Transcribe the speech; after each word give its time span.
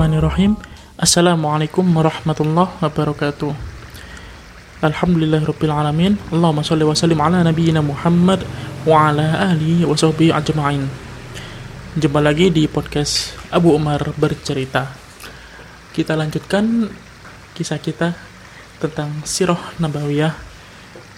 Bismillahirrahmanirrahim. 0.00 0.56
Assalamualaikum 0.96 1.84
warahmatullahi 1.92 2.72
wabarakatuh. 2.80 3.52
Alhamdulillahirrabbilalamin 4.80 6.16
Allahumma 6.32 6.64
salli 6.64 6.88
wa 6.88 6.96
sallim 6.96 7.20
ala 7.20 7.44
nabiyyina 7.44 7.84
Muhammad 7.84 8.40
Wa 8.88 9.12
ala 9.12 9.52
alihi 9.52 9.84
wa 9.84 9.92
sahbihi 9.92 10.32
ajma'in. 10.32 10.88
Jumpa 12.00 12.16
lagi 12.16 12.48
di 12.48 12.64
podcast 12.64 13.36
Abu 13.52 13.76
Umar 13.76 14.00
Bercerita. 14.16 14.88
Kita 15.92 16.16
lanjutkan 16.16 16.88
kisah 17.52 17.76
kita 17.76 18.16
tentang 18.80 19.20
Sirah 19.28 19.76
Nabawiyah 19.84 20.32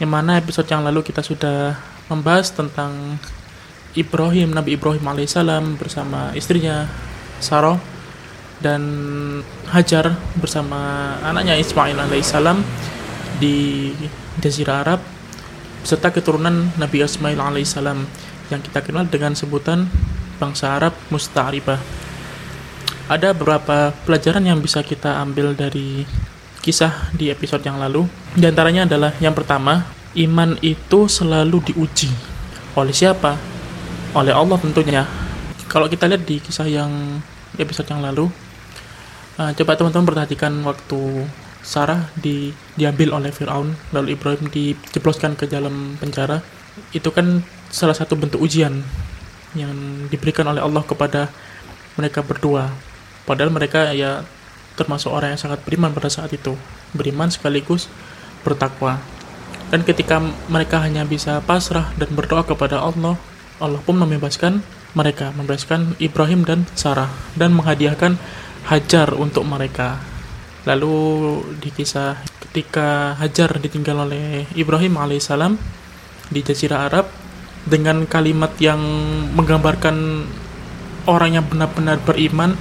Yang 0.02 0.10
mana 0.10 0.42
episode 0.42 0.66
yang 0.66 0.82
lalu 0.82 1.06
kita 1.06 1.22
sudah 1.22 1.78
membahas 2.10 2.50
tentang 2.50 3.22
Ibrahim, 3.94 4.50
Nabi 4.50 4.74
Ibrahim 4.74 5.06
alaihissalam 5.06 5.78
bersama 5.78 6.34
istrinya 6.34 6.90
Sarah 7.38 7.91
dan 8.62 8.82
Hajar 9.68 10.14
bersama 10.38 11.12
anaknya 11.26 11.58
Ismail 11.58 11.98
alaihissalam 11.98 12.62
di 13.42 13.90
Jazirah 14.38 14.86
Arab 14.86 15.00
beserta 15.82 16.14
keturunan 16.14 16.70
Nabi 16.78 17.02
Ismail 17.02 17.36
alaihissalam 17.42 18.06
yang 18.54 18.60
kita 18.62 18.86
kenal 18.86 19.10
dengan 19.10 19.34
sebutan 19.34 19.90
bangsa 20.38 20.78
Arab 20.78 20.94
Musta'ribah. 21.10 21.82
Ada 23.10 23.34
beberapa 23.34 23.90
pelajaran 24.06 24.46
yang 24.46 24.62
bisa 24.62 24.80
kita 24.86 25.18
ambil 25.18 25.58
dari 25.58 26.06
kisah 26.62 27.10
di 27.10 27.28
episode 27.34 27.66
yang 27.66 27.82
lalu. 27.82 28.06
Di 28.38 28.46
antaranya 28.46 28.86
adalah 28.86 29.10
yang 29.18 29.34
pertama, 29.34 29.82
iman 30.14 30.54
itu 30.62 31.10
selalu 31.10 31.74
diuji. 31.74 32.08
Oleh 32.78 32.94
siapa? 32.94 33.34
Oleh 34.14 34.30
Allah 34.30 34.56
tentunya. 34.62 35.02
Kalau 35.66 35.90
kita 35.90 36.06
lihat 36.06 36.22
di 36.22 36.38
kisah 36.38 36.68
yang 36.70 37.20
episode 37.58 37.90
yang 37.90 38.00
lalu, 38.00 38.30
uh, 39.38 39.52
coba 39.56 39.78
teman-teman 39.78 40.06
perhatikan 40.08 40.52
waktu 40.66 41.28
Sarah 41.62 42.10
di, 42.18 42.50
diambil 42.74 43.14
oleh 43.14 43.30
Fir'aun, 43.30 43.78
lalu 43.94 44.18
Ibrahim 44.18 44.50
dijebloskan 44.50 45.38
ke 45.38 45.46
dalam 45.46 45.94
penjara. 45.96 46.42
Itu 46.90 47.14
kan 47.14 47.46
salah 47.70 47.94
satu 47.94 48.18
bentuk 48.18 48.42
ujian 48.42 48.82
yang 49.54 49.76
diberikan 50.10 50.48
oleh 50.50 50.58
Allah 50.58 50.82
kepada 50.82 51.30
mereka 51.94 52.24
berdua. 52.26 52.72
Padahal 53.22 53.54
mereka 53.54 53.94
ya 53.94 54.26
termasuk 54.74 55.12
orang 55.14 55.36
yang 55.36 55.40
sangat 55.40 55.62
beriman 55.62 55.94
pada 55.94 56.10
saat 56.10 56.34
itu. 56.34 56.58
Beriman 56.96 57.30
sekaligus 57.30 57.86
bertakwa. 58.42 58.98
Dan 59.70 59.86
ketika 59.86 60.20
mereka 60.52 60.82
hanya 60.84 61.06
bisa 61.06 61.40
pasrah 61.46 61.94
dan 61.96 62.12
berdoa 62.12 62.44
kepada 62.44 62.82
Allah, 62.82 63.16
Allah 63.62 63.80
pun 63.80 63.96
membebaskan 63.96 64.60
mereka, 64.92 65.32
membebaskan 65.32 65.96
Ibrahim 65.96 66.44
dan 66.44 66.68
Sarah 66.76 67.08
dan 67.38 67.56
menghadiahkan 67.56 68.20
Hajar 68.68 69.14
untuk 69.18 69.42
mereka. 69.42 69.98
Lalu 70.62 70.94
di 71.58 71.74
kisah 71.74 72.22
ketika 72.48 73.18
Hajar 73.18 73.58
ditinggal 73.58 74.06
oleh 74.06 74.46
Ibrahim 74.54 75.00
alaihissalam 75.00 75.58
di 76.30 76.40
Jazirah 76.46 76.86
Arab 76.86 77.10
dengan 77.66 78.06
kalimat 78.06 78.54
yang 78.62 78.78
menggambarkan 79.34 80.26
orang 81.10 81.30
yang 81.40 81.46
benar-benar 81.46 81.98
beriman, 82.06 82.54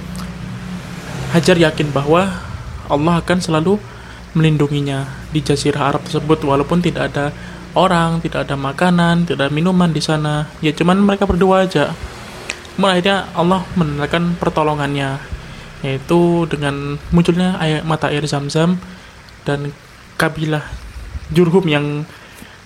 Hajar 1.30 1.56
yakin 1.56 1.94
bahwa 1.94 2.28
Allah 2.90 3.14
akan 3.22 3.38
selalu 3.38 3.78
melindunginya 4.34 5.06
di 5.30 5.40
Jazirah 5.44 5.94
Arab 5.94 6.02
tersebut 6.08 6.42
walaupun 6.42 6.82
tidak 6.82 7.14
ada 7.14 7.30
orang, 7.72 8.20
tidak 8.20 8.48
ada 8.48 8.56
makanan, 8.56 9.24
tidak 9.24 9.48
ada 9.48 9.52
minuman 9.52 9.92
di 9.92 10.02
sana. 10.02 10.48
Ya 10.60 10.72
cuman 10.72 11.00
mereka 11.00 11.24
berdua 11.24 11.64
aja. 11.64 11.92
Kemudian 12.72 12.92
akhirnya 12.96 13.16
Allah 13.36 13.60
menandakan 13.76 14.34
pertolongannya 14.40 15.20
yaitu 15.82 16.46
dengan 16.46 16.96
munculnya 17.10 17.58
air, 17.58 17.82
mata 17.82 18.08
air 18.08 18.22
zam-zam 18.26 18.78
dan 19.42 19.74
kabilah 20.14 20.62
Jurhum 21.34 21.64
yang 21.66 22.06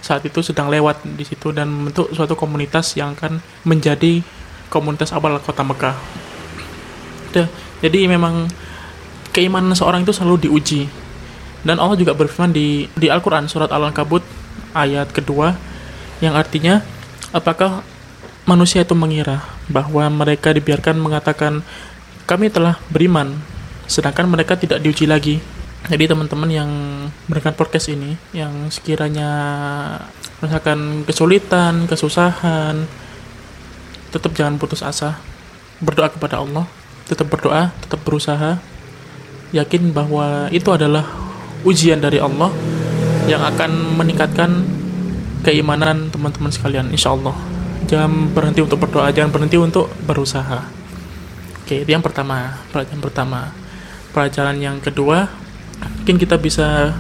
saat 0.05 0.23
itu 0.23 0.39
sedang 0.45 0.71
lewat 0.71 1.03
di 1.03 1.25
situ 1.27 1.51
dan 1.51 1.67
membentuk 1.67 2.13
suatu 2.15 2.39
komunitas 2.39 2.95
yang 2.95 3.19
akan 3.19 3.43
menjadi 3.67 4.23
komunitas 4.71 5.11
awal 5.11 5.41
kota 5.43 5.67
Mekah. 5.67 5.97
Jadi 7.83 8.09
memang 8.09 8.49
keimanan 9.35 9.77
seorang 9.77 10.07
itu 10.07 10.15
selalu 10.15 10.49
diuji. 10.49 10.89
Dan 11.67 11.83
Allah 11.83 11.99
juga 11.99 12.15
berfirman 12.15 12.55
di 12.55 12.87
di 12.95 13.11
Al-Qur'an 13.11 13.51
surat 13.51 13.69
Al-Ankabut 13.75 14.23
ayat 14.73 15.11
kedua 15.11 15.59
yang 16.23 16.39
artinya 16.39 16.81
apakah 17.35 17.83
manusia 18.47 18.87
itu 18.87 18.95
mengira 18.95 19.43
bahwa 19.67 20.07
mereka 20.09 20.55
dibiarkan 20.55 20.97
mengatakan 20.97 21.67
kami 22.27 22.51
telah 22.51 22.83
beriman, 22.91 23.39
sedangkan 23.87 24.27
mereka 24.27 24.59
tidak 24.59 24.83
diuji 24.83 25.07
lagi. 25.07 25.39
Jadi 25.87 26.11
teman-teman 26.11 26.51
yang 26.51 26.71
memberikan 27.31 27.55
podcast 27.55 27.87
ini, 27.95 28.19
yang 28.35 28.67
sekiranya 28.75 29.31
merasakan 30.43 31.07
kesulitan, 31.07 31.87
kesusahan, 31.87 32.91
tetap 34.11 34.35
jangan 34.35 34.59
putus 34.59 34.83
asa. 34.83 35.23
Berdoa 35.79 36.11
kepada 36.11 36.43
Allah, 36.43 36.67
tetap 37.07 37.31
berdoa, 37.31 37.71
tetap 37.79 38.03
berusaha. 38.03 38.59
Yakin 39.55 39.95
bahwa 39.95 40.51
itu 40.51 40.67
adalah 40.75 41.07
ujian 41.63 42.03
dari 42.03 42.19
Allah 42.19 42.51
yang 43.31 43.47
akan 43.47 43.95
meningkatkan 43.95 44.67
keimanan 45.47 46.11
teman-teman 46.11 46.51
sekalian, 46.51 46.91
insya 46.91 47.15
Allah. 47.15 47.39
Jangan 47.87 48.35
berhenti 48.35 48.67
untuk 48.67 48.83
berdoa, 48.83 49.15
jangan 49.15 49.31
berhenti 49.31 49.55
untuk 49.55 49.87
berusaha. 50.03 50.67
Oke, 51.67 51.83
itu 51.83 51.91
yang 51.91 52.07
pertama, 52.07 52.63
pelajaran 52.71 53.03
pertama. 53.03 53.51
Pelajaran 54.15 54.55
yang 54.63 54.79
kedua, 54.79 55.27
mungkin 55.83 56.15
kita 56.15 56.39
bisa 56.39 56.95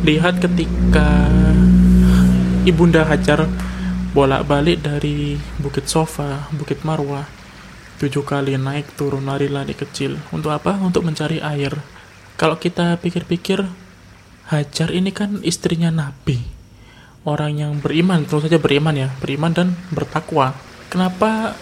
lihat 0.00 0.40
ketika 0.40 1.28
Ibunda 2.64 3.04
Hajar 3.04 3.44
bolak-balik 4.16 4.80
dari 4.80 5.36
Bukit 5.60 5.92
Sofa, 5.92 6.48
Bukit 6.56 6.88
Marwah, 6.88 7.28
tujuh 8.00 8.24
kali 8.24 8.56
naik 8.56 8.96
turun 8.96 9.28
lari-lari 9.28 9.76
kecil. 9.76 10.24
Untuk 10.32 10.56
apa? 10.56 10.80
Untuk 10.80 11.04
mencari 11.04 11.44
air. 11.44 11.76
Kalau 12.40 12.56
kita 12.56 12.96
pikir-pikir, 12.96 13.60
Hajar 14.48 14.88
ini 14.88 15.12
kan 15.12 15.44
istrinya 15.44 15.92
Nabi. 15.92 16.40
Orang 17.28 17.60
yang 17.60 17.76
beriman, 17.84 18.24
terus 18.24 18.48
saja 18.48 18.56
beriman 18.56 18.96
ya, 18.96 19.12
beriman 19.20 19.52
dan 19.52 19.76
bertakwa. 19.92 20.56
Kenapa 20.88 21.52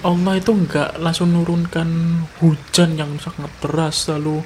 Allah 0.00 0.40
itu 0.40 0.52
nggak 0.52 0.96
langsung 0.96 1.36
nurunkan 1.36 1.88
hujan 2.40 2.96
yang 2.96 3.20
sangat 3.20 3.52
deras 3.60 4.08
lalu 4.08 4.40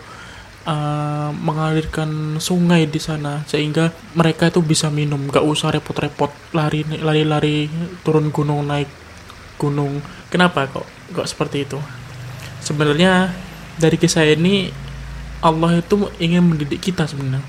uh, 0.67 1.31
mengalirkan 1.31 2.41
sungai 2.43 2.91
di 2.91 2.99
sana 2.99 3.47
sehingga 3.47 3.95
mereka 4.19 4.51
itu 4.51 4.61
bisa 4.61 4.91
minum. 4.91 5.31
Nggak 5.31 5.47
usah 5.47 5.71
repot-repot 5.71 6.31
lari 6.53 6.83
lari-lari 6.85 7.71
turun 8.03 8.35
gunung 8.35 8.67
naik 8.67 8.91
gunung. 9.57 10.03
Kenapa 10.29 10.67
kok 10.67 10.87
kok 11.15 11.29
seperti 11.31 11.69
itu? 11.69 11.79
Sebenarnya 12.59 13.31
dari 13.79 13.95
kisah 13.95 14.27
ini 14.27 14.73
Allah 15.45 15.79
itu 15.79 16.09
ingin 16.19 16.43
mendidik 16.43 16.81
kita 16.81 17.05
sebenarnya 17.05 17.45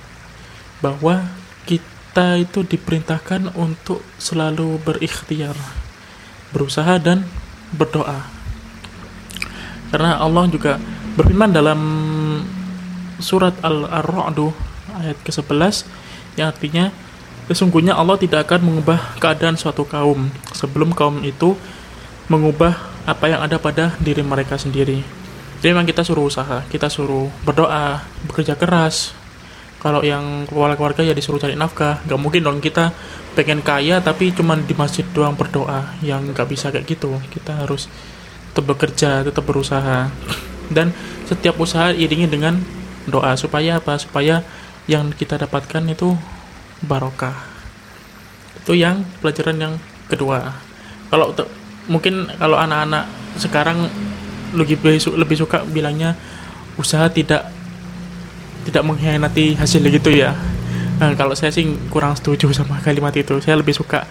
bahwa 0.83 1.31
kita 1.65 2.37
itu 2.37 2.61
diperintahkan 2.67 3.55
untuk 3.55 4.03
selalu 4.19 4.77
berikhtiar 4.83 5.55
berusaha 6.51 6.99
dan 6.99 7.23
berdoa. 7.75 8.25
Karena 9.91 10.17
Allah 10.19 10.47
juga 10.49 10.81
berfirman 11.15 11.51
dalam 11.55 11.79
surat 13.19 13.55
Al-Ra'du 13.63 14.51
ayat 14.99 15.15
ke-11 15.23 15.87
yang 16.35 16.51
artinya 16.51 16.91
sesungguhnya 17.47 17.95
Allah 17.95 18.19
tidak 18.19 18.49
akan 18.49 18.67
mengubah 18.67 19.19
keadaan 19.21 19.55
suatu 19.55 19.87
kaum 19.87 20.27
sebelum 20.51 20.91
kaum 20.91 21.23
itu 21.23 21.55
mengubah 22.27 22.75
apa 23.05 23.25
yang 23.29 23.45
ada 23.45 23.61
pada 23.61 23.93
diri 24.01 24.25
mereka 24.25 24.57
sendiri. 24.57 25.05
Jadi 25.61 25.71
memang 25.71 25.87
kita 25.87 26.01
suruh 26.01 26.27
usaha, 26.27 26.65
kita 26.67 26.89
suruh 26.89 27.29
berdoa, 27.45 28.03
bekerja 28.27 28.57
keras. 28.57 29.13
Kalau 29.85 30.01
yang 30.01 30.49
keluarga-keluarga 30.49 31.05
ya 31.05 31.13
disuruh 31.13 31.37
cari 31.37 31.53
nafkah, 31.53 32.01
nggak 32.09 32.17
mungkin 32.17 32.41
dong 32.41 32.57
kita 32.57 32.89
pengen 33.37 33.61
kaya 33.61 34.01
tapi 34.01 34.33
cuma 34.33 34.57
di 34.57 34.73
masjid 34.73 35.05
doang 35.13 35.37
berdoa 35.37 35.93
yang 36.01 36.25
nggak 36.33 36.49
bisa 36.49 36.73
kayak 36.73 36.89
gitu. 36.89 37.21
Kita 37.29 37.61
harus 37.61 37.85
tetap 38.49 38.65
bekerja 38.65 39.21
tetap 39.21 39.45
berusaha. 39.45 40.09
Dan 40.73 40.89
setiap 41.29 41.61
usaha 41.61 41.93
iringi 41.93 42.25
dengan 42.25 42.57
doa 43.05 43.37
supaya 43.37 43.77
apa? 43.77 44.01
Supaya 44.01 44.41
yang 44.89 45.13
kita 45.13 45.37
dapatkan 45.37 45.85
itu 45.85 46.17
barokah. 46.81 47.37
Itu 48.65 48.73
yang 48.73 49.05
pelajaran 49.21 49.61
yang 49.61 49.73
kedua. 50.09 50.49
Kalau 51.13 51.29
mungkin 51.85 52.25
kalau 52.41 52.57
anak-anak 52.57 53.05
sekarang 53.37 53.85
lebih 54.57 54.81
lebih 55.13 55.37
suka 55.37 55.61
bilangnya 55.61 56.17
usaha 56.81 57.05
tidak 57.13 57.54
tidak 58.65 58.83
mengkhianati 58.83 59.55
hasil 59.55 59.85
gitu 59.85 60.09
ya. 60.09 60.33
Nah, 60.97 61.11
kalau 61.13 61.37
saya 61.37 61.51
sih 61.53 61.67
kurang 61.91 62.17
setuju 62.17 62.49
sama 62.55 62.81
kalimat 62.81 63.13
itu. 63.13 63.37
Saya 63.43 63.59
lebih 63.59 63.75
suka 63.77 64.07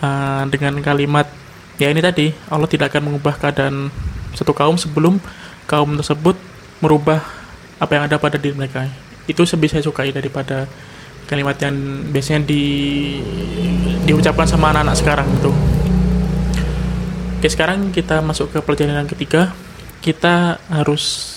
uh, 0.00 0.42
dengan 0.48 0.80
kalimat 0.80 1.28
ya 1.78 1.92
ini 1.92 2.02
tadi 2.02 2.34
Allah 2.50 2.66
tidak 2.66 2.90
akan 2.94 3.12
mengubah 3.12 3.38
keadaan 3.38 3.92
satu 4.34 4.50
kaum 4.56 4.74
sebelum 4.78 5.18
kaum 5.66 5.94
tersebut 5.98 6.34
merubah 6.78 7.22
apa 7.78 7.90
yang 7.94 8.04
ada 8.06 8.16
pada 8.16 8.38
diri 8.38 8.54
mereka. 8.54 8.86
Itu 9.28 9.44
lebih 9.44 9.68
saya 9.68 9.82
sukai 9.84 10.10
daripada 10.10 10.64
kalimat 11.28 11.60
yang 11.60 11.76
biasanya 12.08 12.48
di 12.48 12.64
diucapkan 14.08 14.48
sama 14.48 14.72
anak-anak 14.72 14.96
sekarang 14.96 15.28
itu. 15.28 15.52
Oke 17.38 17.48
sekarang 17.52 17.94
kita 17.94 18.18
masuk 18.24 18.50
ke 18.50 18.58
pelajaran 18.64 19.04
yang 19.04 19.10
ketiga. 19.10 19.52
Kita 19.98 20.62
harus 20.70 21.34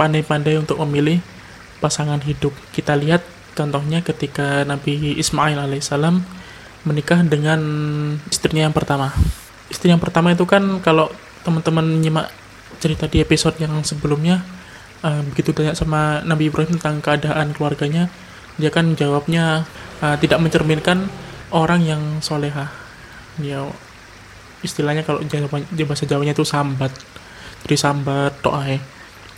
pandai-pandai 0.00 0.58
untuk 0.58 0.80
memilih 0.82 1.20
pasangan 1.82 2.22
hidup. 2.22 2.54
Kita 2.70 2.94
lihat 2.94 3.26
contohnya 3.58 4.06
ketika 4.06 4.62
Nabi 4.62 5.18
Ismail 5.18 5.58
alaihissalam 5.58 6.22
menikah 6.86 7.26
dengan 7.26 7.60
istrinya 8.30 8.70
yang 8.70 8.74
pertama. 8.74 9.10
Istri 9.66 9.90
yang 9.90 10.02
pertama 10.02 10.30
itu 10.30 10.46
kan 10.46 10.78
kalau 10.78 11.10
teman-teman 11.42 11.98
nyimak 11.98 12.30
cerita 12.78 13.10
di 13.10 13.18
episode 13.18 13.58
yang 13.58 13.74
sebelumnya 13.82 14.46
uh, 15.02 15.22
begitu 15.34 15.50
tanya 15.50 15.74
sama 15.74 16.22
Nabi 16.22 16.50
Ibrahim 16.50 16.78
tentang 16.78 17.02
keadaan 17.02 17.54
keluarganya 17.54 18.10
dia 18.60 18.68
kan 18.68 18.92
jawabnya 18.92 19.64
uh, 20.04 20.16
tidak 20.20 20.42
mencerminkan 20.42 21.08
orang 21.52 21.80
yang 21.84 22.02
soleha. 22.20 22.68
Dia 23.40 23.64
istilahnya 24.60 25.02
kalau 25.08 25.24
bahasa 25.88 26.04
Jawanya 26.04 26.36
itu 26.36 26.44
sambat. 26.44 26.92
Jadi 27.64 27.76
sambat 27.78 28.42
hmm, 28.42 28.80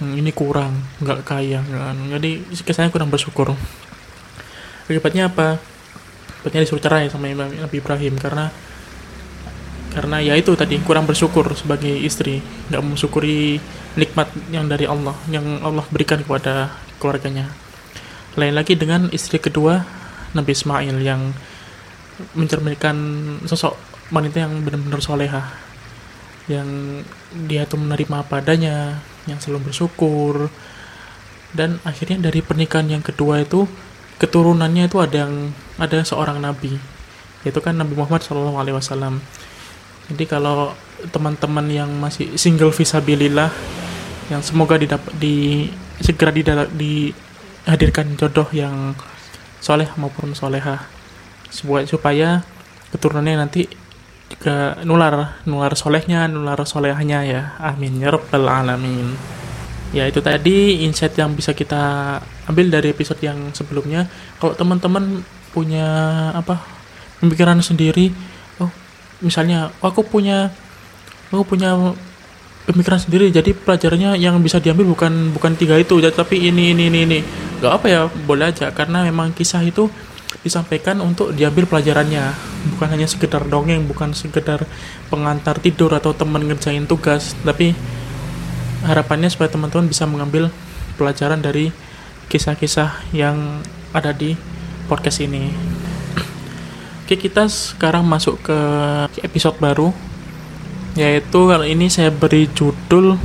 ini 0.02 0.34
kurang 0.34 0.74
nggak 0.98 1.22
kaya 1.22 1.62
kan. 1.62 1.96
Jadi 2.10 2.42
kesannya 2.66 2.90
kurang 2.90 3.14
bersyukur. 3.14 3.54
Akibatnya 4.90 5.30
apa? 5.30 5.60
Akibatnya 6.42 6.66
disuruh 6.66 6.82
cerai 6.82 7.06
sama 7.06 7.30
Nabi 7.30 7.76
Ibrahim 7.78 8.18
karena 8.18 8.50
karena 9.94 10.18
ya 10.18 10.34
itu 10.34 10.50
tadi 10.58 10.74
kurang 10.82 11.06
bersyukur 11.06 11.46
sebagai 11.54 11.94
istri. 11.94 12.42
Nggak 12.72 12.82
mensyukuri 12.82 13.62
nikmat 13.94 14.28
yang 14.50 14.66
dari 14.66 14.90
Allah 14.90 15.14
yang 15.30 15.62
Allah 15.62 15.86
berikan 15.94 16.18
kepada 16.18 16.74
keluarganya. 16.98 17.46
Lain 18.34 18.58
lagi 18.58 18.74
dengan 18.74 19.06
istri 19.14 19.38
kedua 19.38 19.86
Nabi 20.34 20.50
Ismail 20.50 20.98
yang 20.98 21.30
mencerminkan 22.34 22.96
sosok 23.46 23.78
wanita 24.10 24.42
yang 24.42 24.62
benar-benar 24.66 25.00
soleha 25.02 25.42
yang 26.50 27.00
dia 27.48 27.64
tuh 27.64 27.80
menerima 27.80 28.20
apa 28.20 28.44
adanya 28.44 29.00
yang 29.30 29.38
selalu 29.40 29.70
bersyukur. 29.70 30.48
Dan 31.54 31.78
akhirnya 31.86 32.18
dari 32.18 32.42
pernikahan 32.42 32.90
yang 32.90 33.04
kedua 33.04 33.42
itu 33.42 33.68
keturunannya 34.18 34.90
itu 34.90 34.98
ada 34.98 35.26
yang 35.26 35.54
ada 35.78 36.02
seorang 36.02 36.42
nabi. 36.42 36.74
Yaitu 37.44 37.60
kan 37.60 37.76
Nabi 37.76 37.92
Muhammad 37.92 38.24
SAW 38.24 39.20
jadi 40.04 40.24
kalau 40.28 40.76
teman-teman 41.08 41.64
yang 41.72 41.90
masih 41.96 42.36
single 42.36 42.72
visabilillah 42.72 43.48
yang 44.28 44.40
semoga 44.44 44.76
didapat 44.76 45.12
di 45.16 45.68
segera 46.00 46.32
didalak, 46.32 46.68
dihadirkan 46.76 48.16
jodoh 48.16 48.48
yang 48.52 48.92
soleh 49.64 49.88
maupun 49.96 50.36
soleha 50.36 50.84
supaya 51.88 52.44
keturunannya 52.92 53.48
nanti 53.48 53.64
juga 54.30 54.80
nular 54.82 55.44
nular 55.44 55.72
solehnya 55.76 56.26
nular 56.26 56.58
solehnya 56.64 57.20
ya. 57.24 57.42
Amin 57.60 58.00
ya 58.00 58.12
rabbal 58.12 58.48
alamin. 58.48 59.14
Ya 59.94 60.10
itu 60.10 60.18
tadi 60.18 60.82
insight 60.82 61.14
yang 61.14 61.38
bisa 61.38 61.54
kita 61.54 62.18
ambil 62.50 62.66
dari 62.72 62.90
episode 62.90 63.20
yang 63.22 63.52
sebelumnya. 63.54 64.10
Kalau 64.42 64.56
teman-teman 64.58 65.22
punya 65.54 65.86
apa 66.34 66.58
pemikiran 67.22 67.62
sendiri 67.62 68.10
oh 68.58 68.66
misalnya 69.22 69.70
oh, 69.78 69.86
aku 69.86 70.02
punya 70.02 70.50
aku 71.30 71.46
punya 71.46 71.78
pemikiran 72.66 72.98
sendiri 72.98 73.30
jadi 73.30 73.54
pelajarannya 73.54 74.18
yang 74.18 74.34
bisa 74.42 74.58
diambil 74.58 74.90
bukan 74.90 75.30
bukan 75.30 75.54
tiga 75.54 75.78
itu 75.78 75.94
tapi 76.10 76.42
ini 76.42 76.74
ini 76.74 76.90
ini 76.90 77.00
ini. 77.06 77.18
Gak 77.62 77.80
apa 77.80 77.86
ya 77.86 78.00
boleh 78.10 78.50
aja 78.50 78.74
karena 78.74 79.06
memang 79.06 79.30
kisah 79.30 79.62
itu 79.62 79.86
disampaikan 80.44 81.00
untuk 81.00 81.32
diambil 81.32 81.64
pelajarannya 81.64 82.36
bukan 82.76 82.88
hanya 82.92 83.08
sekedar 83.08 83.48
dongeng 83.48 83.88
bukan 83.88 84.12
sekedar 84.12 84.68
pengantar 85.08 85.56
tidur 85.56 85.88
atau 85.96 86.12
teman 86.12 86.44
ngerjain 86.44 86.84
tugas 86.84 87.32
tapi 87.40 87.72
harapannya 88.84 89.32
supaya 89.32 89.48
teman-teman 89.48 89.88
bisa 89.88 90.04
mengambil 90.04 90.52
pelajaran 91.00 91.40
dari 91.40 91.72
kisah-kisah 92.28 93.08
yang 93.16 93.64
ada 93.96 94.12
di 94.12 94.36
podcast 94.84 95.24
ini. 95.24 95.48
Oke, 97.04 97.20
kita 97.20 97.48
sekarang 97.48 98.04
masuk 98.04 98.40
ke 98.44 98.58
episode 99.24 99.56
baru 99.60 99.92
yaitu 100.94 101.50
kali 101.50 101.74
ini 101.74 101.90
saya 101.90 102.14
beri 102.14 102.46
judul 102.54 103.18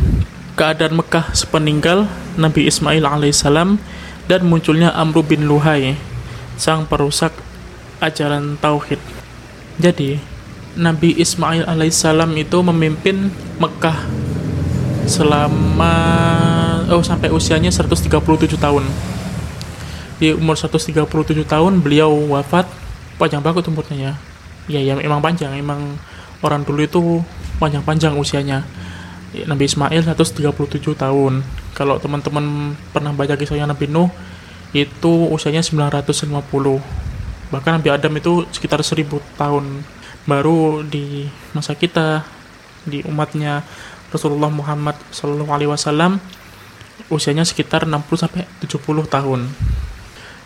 keadaan 0.57 0.97
Mekah 0.97 1.31
sepeninggal 1.37 2.09
Nabi 2.33 2.65
Ismail 2.65 3.05
alaihissalam 3.05 3.77
dan 4.25 4.41
munculnya 4.43 4.89
Amru 4.97 5.21
bin 5.21 5.45
Luhai 5.45 6.08
sang 6.59 6.83
perusak 6.83 7.31
ajaran 8.03 8.59
tauhid. 8.59 8.99
Jadi, 9.79 10.19
Nabi 10.75 11.15
Ismail 11.15 11.63
alaihissalam 11.63 12.35
itu 12.35 12.59
memimpin 12.59 13.31
Mekah 13.57 13.95
selama 15.07 15.95
oh 16.91 17.01
sampai 17.01 17.31
usianya 17.31 17.71
137 17.71 18.11
tahun. 18.59 18.83
Di 20.19 20.35
umur 20.35 20.59
137 20.59 21.47
tahun 21.47 21.79
beliau 21.79 22.11
wafat 22.35 22.67
panjang 23.15 23.39
banget 23.39 23.71
umurnya 23.71 23.95
ya. 23.95 24.13
Ya 24.69 24.79
ya 24.83 24.93
emang 24.99 25.23
panjang, 25.23 25.55
emang 25.55 25.97
orang 26.43 26.61
dulu 26.67 26.83
itu 26.83 27.01
panjang-panjang 27.57 28.13
usianya. 28.19 28.67
Nabi 29.47 29.65
Ismail 29.65 30.03
137 30.05 30.43
tahun. 30.93 31.41
Kalau 31.71 31.95
teman-teman 32.03 32.75
pernah 32.91 33.15
baca 33.15 33.39
kisahnya 33.39 33.71
Nabi 33.71 33.87
Nuh 33.87 34.11
itu 34.73 35.13
usianya 35.33 35.65
950. 35.65 36.29
Bahkan 37.49 37.71
Nabi 37.81 37.89
Adam 37.89 38.13
itu 38.17 38.45
sekitar 38.53 38.81
1000 38.85 39.17
tahun 39.37 39.81
baru 40.29 40.85
di 40.85 41.25
masa 41.57 41.73
kita 41.73 42.21
di 42.85 43.01
umatnya 43.09 43.65
Rasulullah 44.13 44.53
Muhammad 44.53 44.97
Shallallahu 45.09 45.49
Alaihi 45.49 45.69
Wasallam 45.73 46.21
usianya 47.09 47.41
sekitar 47.45 47.89
60 47.89 48.05
sampai 48.21 48.45
70 48.61 49.09
tahun. 49.09 49.49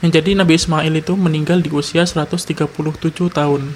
Yang 0.03 0.11
jadi 0.19 0.31
Nabi 0.35 0.53
Ismail 0.59 0.93
itu 0.99 1.15
meninggal 1.15 1.63
di 1.63 1.71
usia 1.71 2.03
137 2.03 2.67
tahun. 3.31 3.71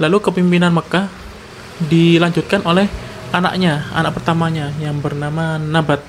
Lalu 0.00 0.16
kepemimpinan 0.24 0.72
Mekah 0.72 1.08
dilanjutkan 1.84 2.64
oleh 2.64 2.88
anaknya, 3.32 3.88
anak 3.92 4.16
pertamanya 4.16 4.72
yang 4.80 5.00
bernama 5.00 5.60
Nabat. 5.60 6.00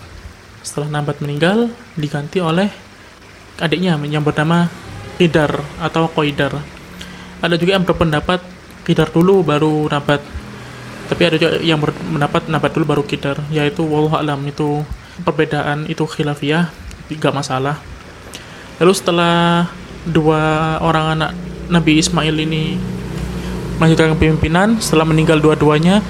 Setelah 0.63 0.99
Nabat 0.99 1.19
meninggal, 1.19 1.71
diganti 1.99 2.39
oleh 2.39 2.71
adiknya 3.59 3.99
yang 4.07 4.23
bernama 4.23 4.71
Qidar 5.19 5.59
atau 5.83 6.07
Qoidar. 6.07 6.63
Ada 7.39 7.55
juga 7.59 7.75
yang 7.75 7.83
berpendapat 7.83 8.39
Qidar 8.87 9.11
dulu 9.11 9.43
baru 9.43 9.87
Nabat. 9.91 10.39
Tapi 11.09 11.21
ada 11.25 11.35
juga 11.41 11.57
yang 11.65 11.81
mendapat 11.81 12.45
nabat 12.53 12.69
dulu 12.69 12.85
baru 12.85 13.01
kidar 13.01 13.41
yaitu 13.49 13.81
wallah 13.81 14.21
alam 14.21 14.45
itu 14.45 14.85
perbedaan 15.25 15.89
itu 15.89 16.05
khilafiyah 16.05 16.69
tidak 17.09 17.33
masalah. 17.33 17.81
Lalu 18.77 18.93
setelah 18.93 19.65
dua 20.05 20.77
orang 20.85 21.17
anak 21.17 21.31
Nabi 21.65 21.97
Ismail 21.97 22.35
ini 22.37 22.77
melanjutkan 23.81 24.13
kepemimpinan 24.13 24.77
setelah 24.77 25.09
meninggal 25.09 25.41
dua-duanya 25.41 26.05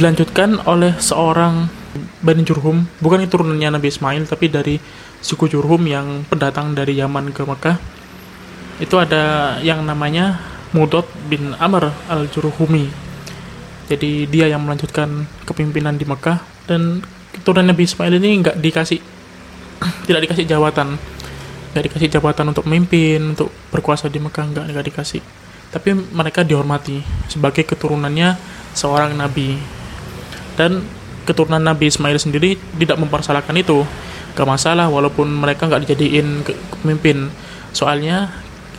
dilanjutkan 0.00 0.64
oleh 0.64 0.96
seorang 0.96 1.68
Bani 2.24 2.40
Jurhum. 2.40 2.88
Bukan 3.04 3.20
itu 3.20 3.36
turunannya 3.36 3.76
Nabi 3.76 3.92
Ismail 3.92 4.24
tapi 4.24 4.48
dari 4.48 4.80
suku 5.20 5.50
Jurhum 5.50 5.82
yang 5.86 6.24
pendatang 6.26 6.74
dari 6.74 6.98
Yaman 6.98 7.34
ke 7.34 7.42
Mekah. 7.42 7.76
Itu 8.78 8.98
ada 8.98 9.56
yang 9.62 9.82
namanya 9.82 10.38
Mudot 10.70 11.06
bin 11.26 11.56
Amr 11.58 11.90
al-Jurhumi. 12.06 12.86
Jadi 13.88 14.28
dia 14.28 14.46
yang 14.52 14.62
melanjutkan 14.62 15.26
kepemimpinan 15.48 15.96
di 15.96 16.04
Mekah. 16.04 16.38
Dan 16.68 17.00
keturunan 17.32 17.72
Nabi 17.72 17.88
Ismail 17.88 18.14
ini 18.20 18.44
nggak 18.44 18.56
dikasih 18.60 19.00
tidak 20.10 20.28
dikasih 20.28 20.44
jabatan 20.44 20.98
nggak 21.68 21.84
dikasih 21.94 22.08
jabatan 22.10 22.50
untuk 22.50 22.64
memimpin 22.66 23.36
untuk 23.36 23.52
berkuasa 23.70 24.08
di 24.08 24.18
Mekah 24.18 24.44
nggak 24.50 24.64
nggak 24.72 24.86
dikasih. 24.92 25.22
Tapi 25.68 25.92
mereka 26.16 26.40
dihormati 26.42 27.04
sebagai 27.28 27.62
keturunannya 27.68 28.34
seorang 28.72 29.12
nabi. 29.14 29.60
Dan 30.56 30.82
keturunan 31.28 31.60
Nabi 31.60 31.92
Ismail 31.92 32.18
sendiri 32.18 32.56
tidak 32.80 32.98
mempersalahkan 32.98 33.52
itu 33.54 33.84
gak 34.36 34.48
masalah 34.48 34.90
walaupun 34.92 35.28
mereka 35.28 35.66
nggak 35.68 35.88
dijadiin 35.88 36.42
pemimpin 36.80 37.32
soalnya 37.72 38.32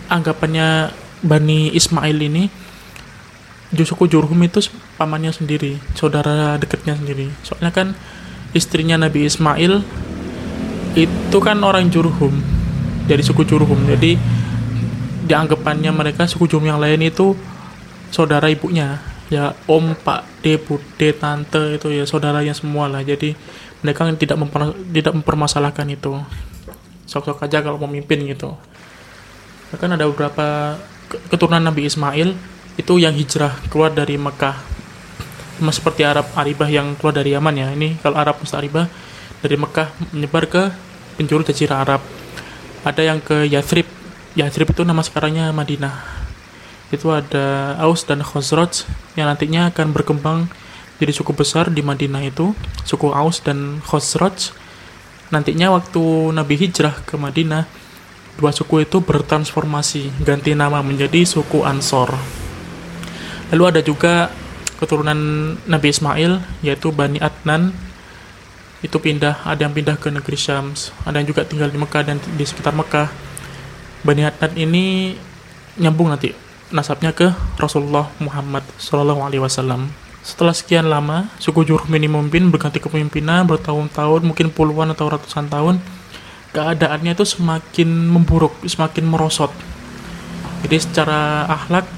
anggapannya 0.10 0.92
Bani 1.20 1.72
Ismail 1.76 2.16
ini 2.16 2.48
suku 3.78 4.10
Jurhum 4.10 4.40
itu 4.42 4.66
pamannya 4.98 5.30
sendiri, 5.30 5.78
saudara 5.94 6.58
dekatnya 6.58 6.98
sendiri. 6.98 7.30
Soalnya 7.46 7.70
kan 7.70 7.88
istrinya 8.58 8.98
Nabi 8.98 9.30
Ismail 9.30 9.86
itu 10.98 11.38
kan 11.38 11.62
orang 11.62 11.94
Jurhum, 11.94 12.34
dari 13.06 13.22
suku 13.22 13.46
Jurhum. 13.46 13.78
Jadi 13.86 14.18
dianggapannya 15.30 15.94
mereka 15.94 16.26
suku 16.26 16.50
Jurhum 16.50 16.66
yang 16.66 16.82
lain 16.82 17.06
itu 17.06 17.38
saudara 18.10 18.50
ibunya 18.50 18.98
ya 19.30 19.54
om 19.70 19.94
pak 19.94 20.26
de 20.42 20.58
bude 20.58 21.10
tante 21.22 21.78
itu 21.78 21.94
ya 21.94 22.02
saudaranya 22.10 22.50
semua 22.58 22.90
lah 22.90 23.06
jadi 23.06 23.38
mereka 23.80 24.08
tidak 24.16 24.38
memper, 24.40 24.76
tidak 24.92 25.14
mempermasalahkan 25.16 25.88
itu. 25.88 26.20
Sok-sok 27.08 27.42
aja 27.42 27.64
kalau 27.64 27.80
memimpin 27.82 28.22
gitu. 28.28 28.54
Bahkan 29.74 29.98
ada 29.98 30.06
beberapa 30.06 30.78
keturunan 31.30 31.62
Nabi 31.62 31.90
Ismail 31.90 32.38
itu 32.78 32.94
yang 33.02 33.16
hijrah 33.16 33.56
keluar 33.72 33.90
dari 33.92 34.20
Mekah. 34.20 34.56
Sama 35.60 35.76
seperti 35.76 36.08
Arab 36.08 36.30
Aribah 36.40 36.72
yang 36.72 36.96
keluar 36.96 37.12
dari 37.12 37.36
Yaman 37.36 37.56
ya. 37.56 37.68
Ini 37.76 38.00
kalau 38.00 38.16
Arab 38.16 38.40
Mustaribah 38.40 38.88
dari 39.44 39.56
Mekah 39.60 39.92
menyebar 40.16 40.48
ke 40.48 40.64
penjuru 41.20 41.44
jazirah 41.44 41.84
Arab. 41.84 42.02
Ada 42.88 43.02
yang 43.04 43.20
ke 43.20 43.44
Yathrib. 43.48 43.88
Yathrib 44.40 44.72
itu 44.72 44.88
nama 44.88 45.04
sekarangnya 45.04 45.52
Madinah. 45.52 46.00
Itu 46.90 47.12
ada 47.12 47.76
Aus 47.84 48.08
dan 48.08 48.24
Khosroj 48.24 48.88
yang 49.20 49.28
nantinya 49.28 49.70
akan 49.70 49.92
berkembang 49.92 50.48
jadi 51.00 51.16
suku 51.16 51.32
besar 51.32 51.72
di 51.72 51.80
Madinah 51.80 52.28
itu 52.28 52.52
suku 52.84 53.08
Aus 53.16 53.40
dan 53.40 53.80
Khosroj. 53.88 54.52
Nantinya 55.32 55.72
waktu 55.72 56.36
Nabi 56.36 56.60
hijrah 56.60 57.00
ke 57.08 57.16
Madinah 57.16 57.64
dua 58.36 58.52
suku 58.52 58.84
itu 58.84 59.00
bertransformasi 59.00 60.24
ganti 60.28 60.52
nama 60.52 60.84
menjadi 60.84 61.24
suku 61.24 61.64
Ansor. 61.64 62.20
Lalu 63.56 63.64
ada 63.64 63.82
juga 63.84 64.28
keturunan 64.76 65.16
Nabi 65.64 65.88
Ismail 65.88 66.44
yaitu 66.60 66.92
Bani 66.92 67.24
Adnan. 67.24 67.72
Itu 68.80 69.00
pindah 69.00 69.44
ada 69.44 69.68
yang 69.68 69.76
pindah 69.76 70.00
ke 70.00 70.08
negeri 70.08 70.40
Syams 70.40 70.96
ada 71.04 71.20
yang 71.20 71.28
juga 71.28 71.44
tinggal 71.44 71.68
di 71.68 71.76
Mekah 71.76 72.04
dan 72.04 72.20
di 72.20 72.44
sekitar 72.44 72.76
Mekah. 72.76 73.08
Bani 74.04 74.24
Adnan 74.28 74.52
ini 74.56 75.16
nyambung 75.80 76.12
nanti 76.12 76.32
nasabnya 76.76 77.16
ke 77.16 77.32
Rasulullah 77.56 78.12
Muhammad 78.20 78.68
Wasallam. 79.40 80.09
Setelah 80.30 80.54
sekian 80.54 80.86
lama, 80.86 81.26
suku 81.42 81.66
Jurhum 81.66 81.90
ini 81.98 82.06
memimpin 82.06 82.54
berganti 82.54 82.78
kepemimpinan 82.78 83.50
bertahun-tahun, 83.50 84.22
mungkin 84.22 84.54
puluhan 84.54 84.94
atau 84.94 85.10
ratusan 85.10 85.50
tahun, 85.50 85.82
keadaannya 86.54 87.18
itu 87.18 87.26
semakin 87.26 87.90
memburuk, 87.90 88.54
semakin 88.70 89.10
merosot. 89.10 89.50
Jadi 90.62 90.78
secara 90.78 91.50
akhlak 91.50 91.90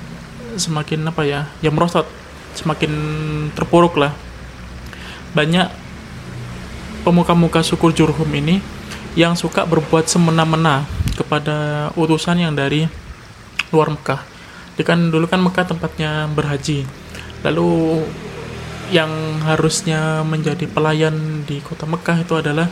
semakin 0.56 1.12
apa 1.12 1.28
ya, 1.28 1.52
ya 1.60 1.76
merosot, 1.76 2.08
semakin 2.56 2.92
terpuruk 3.52 4.00
lah. 4.00 4.16
Banyak 5.36 5.68
pemuka-muka 7.04 7.60
suku 7.68 7.92
Jurhum 7.92 8.32
ini 8.32 8.64
yang 9.20 9.36
suka 9.36 9.68
berbuat 9.68 10.08
semena-mena 10.08 10.88
kepada 11.20 11.92
utusan 12.00 12.40
yang 12.40 12.56
dari 12.56 12.88
luar 13.76 13.92
Mekah 13.92 14.22
jadi 14.76 14.84
kan 14.88 15.00
dulu 15.12 15.28
kan 15.28 15.44
Mekah 15.44 15.68
tempatnya 15.68 16.32
berhaji 16.32 16.88
lalu 17.42 18.02
yang 18.92 19.40
harusnya 19.48 20.22
menjadi 20.28 20.68
pelayan 20.68 21.48
di 21.48 21.64
kota 21.64 21.88
Mekah 21.88 22.28
itu 22.28 22.36
adalah 22.36 22.68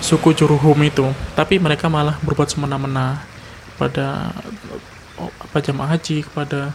suku 0.00 0.32
Juruhum 0.32 0.80
itu. 0.80 1.04
Tapi 1.36 1.60
mereka 1.60 1.92
malah 1.92 2.16
berbuat 2.24 2.48
semena-mena 2.48 3.20
pada 3.76 4.32
apa 5.20 5.58
jamaah 5.60 6.00
haji 6.00 6.24
kepada 6.24 6.72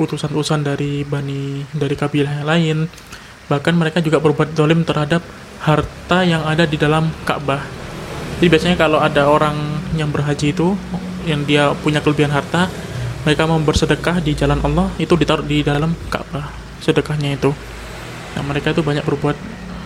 utusan-utusan 0.00 0.64
dari 0.64 1.04
bani 1.04 1.68
dari 1.76 1.92
kabilah 1.92 2.40
yang 2.40 2.48
lain. 2.48 2.78
Bahkan 3.52 3.74
mereka 3.76 4.00
juga 4.00 4.16
berbuat 4.16 4.56
dolim 4.56 4.80
terhadap 4.82 5.20
harta 5.60 6.24
yang 6.24 6.42
ada 6.48 6.64
di 6.64 6.80
dalam 6.80 7.12
Ka'bah. 7.28 7.60
Jadi 8.40 8.48
biasanya 8.48 8.76
kalau 8.80 8.98
ada 8.98 9.28
orang 9.28 9.54
yang 9.94 10.08
berhaji 10.08 10.56
itu 10.56 10.74
yang 11.28 11.44
dia 11.46 11.70
punya 11.84 12.02
kelebihan 12.02 12.32
harta 12.32 12.66
mereka 13.22 13.46
mau 13.46 13.60
bersedekah 13.62 14.18
di 14.18 14.34
jalan 14.34 14.58
Allah 14.66 14.90
itu 14.98 15.14
ditaruh 15.14 15.46
di 15.46 15.62
dalam 15.62 15.94
Ka'bah 16.10 16.71
sedekahnya 16.82 17.38
itu. 17.38 17.54
Nah 18.34 18.42
mereka 18.42 18.74
itu 18.74 18.82
banyak 18.82 19.06
berbuat 19.06 19.38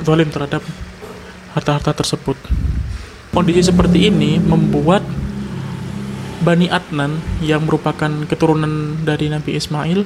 zalim 0.02 0.32
terhadap 0.32 0.64
harta-harta 1.52 1.92
tersebut. 1.92 2.36
Kondisi 3.36 3.68
seperti 3.68 4.08
ini 4.08 4.40
membuat 4.40 5.04
Bani 6.40 6.68
Adnan 6.72 7.20
yang 7.44 7.64
merupakan 7.68 8.08
keturunan 8.28 8.96
dari 9.04 9.28
Nabi 9.28 9.56
Ismail 9.60 10.04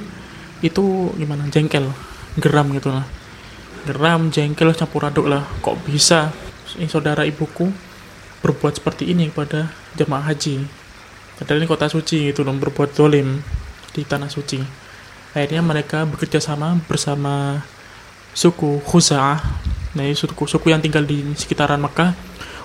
itu 0.66 1.14
gimana? 1.14 1.47
Jengkel 1.50 1.90
geram 2.38 2.70
gitu 2.75 2.90
lah. 2.90 3.06
Geram 3.87 4.30
jengkel 4.35 4.75
campur 4.75 5.06
aduk 5.06 5.26
lah. 5.30 5.47
Kok 5.62 5.87
bisa 5.87 6.35
saudara 6.87 7.26
ibuku 7.26 7.70
berbuat 8.42 8.78
seperti 8.78 9.11
ini 9.11 9.30
kepada 9.30 9.70
jemaah 9.99 10.30
haji? 10.30 10.64
Padahal 11.38 11.64
ini 11.64 11.68
kota 11.70 11.88
suci 11.88 12.30
gitu 12.30 12.44
dong 12.44 12.61
berbuat 12.61 12.92
zolim 12.94 13.40
di 13.90 14.02
tanah 14.04 14.30
suci. 14.30 14.79
Akhirnya 15.30 15.62
mereka 15.62 16.02
bekerja 16.10 16.42
sama 16.42 16.75
bersama 16.90 17.62
suku 18.34 18.82
Khuza'ah, 18.82 19.38
nah 19.94 20.06
suku 20.10 20.46
suku 20.46 20.66
yang 20.75 20.82
tinggal 20.82 21.06
di 21.06 21.22
sekitaran 21.38 21.78
Mekah 21.78 22.14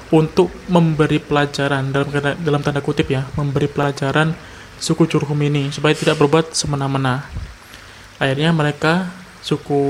untuk 0.10 0.50
memberi 0.70 1.22
pelajaran 1.22 1.94
dalam 1.94 2.10
dalam 2.42 2.62
tanda 2.66 2.82
kutip 2.82 3.10
ya, 3.10 3.26
memberi 3.38 3.70
pelajaran 3.70 4.34
suku 4.82 5.06
Jurhum 5.06 5.38
ini 5.46 5.70
supaya 5.70 5.94
tidak 5.94 6.18
berbuat 6.18 6.58
semena-mena. 6.58 7.26
Akhirnya 8.18 8.50
mereka 8.50 9.14
suku 9.46 9.82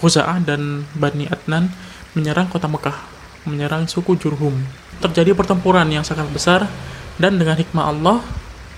Khuza'ah 0.00 0.44
dan 0.44 0.84
Bani 0.92 1.24
Adnan 1.24 1.72
menyerang 2.12 2.52
kota 2.52 2.68
Mekah, 2.68 3.00
menyerang 3.48 3.88
suku 3.88 4.20
Jurhum. 4.20 4.60
Terjadi 5.00 5.32
pertempuran 5.32 5.88
yang 5.88 6.04
sangat 6.04 6.28
besar 6.28 6.68
dan 7.16 7.40
dengan 7.40 7.56
hikmah 7.56 7.84
Allah 7.88 8.20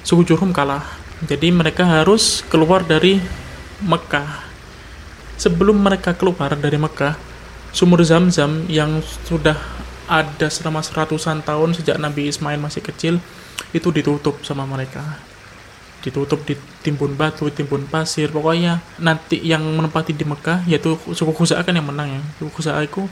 suku 0.07 0.23
Jurhum 0.31 0.55
kalah 0.55 1.02
jadi 1.23 1.55
mereka 1.55 1.87
harus 1.87 2.43
keluar 2.51 2.83
dari 2.83 3.23
Mekah. 3.79 4.43
Sebelum 5.39 5.79
mereka 5.79 6.15
keluar 6.15 6.55
dari 6.59 6.79
Mekah 6.79 7.15
sumur 7.71 8.03
zam-zam 8.03 8.67
yang 8.67 9.03
sudah 9.27 9.55
ada 10.11 10.51
selama 10.51 10.83
seratusan 10.83 11.47
tahun 11.47 11.79
sejak 11.79 11.97
Nabi 11.97 12.27
Ismail 12.27 12.59
masih 12.59 12.83
kecil 12.83 13.15
itu 13.71 13.89
ditutup 13.95 14.43
sama 14.43 14.67
mereka. 14.67 15.03
Ditutup 16.03 16.43
ditimbun 16.43 17.15
batu, 17.15 17.47
timbun 17.55 17.87
pasir. 17.87 18.35
Pokoknya 18.35 18.83
nanti 18.99 19.39
yang 19.39 19.63
menempati 19.63 20.11
di 20.15 20.27
Mekah 20.27 20.67
yaitu 20.67 20.99
suku 21.15 21.31
Khuza'ah 21.31 21.63
kan 21.63 21.79
yang 21.79 21.87
menang 21.87 22.19
ya. 22.19 22.23
Suku 22.43 22.51
Khuza'ah 22.51 22.83
itu 22.83 23.07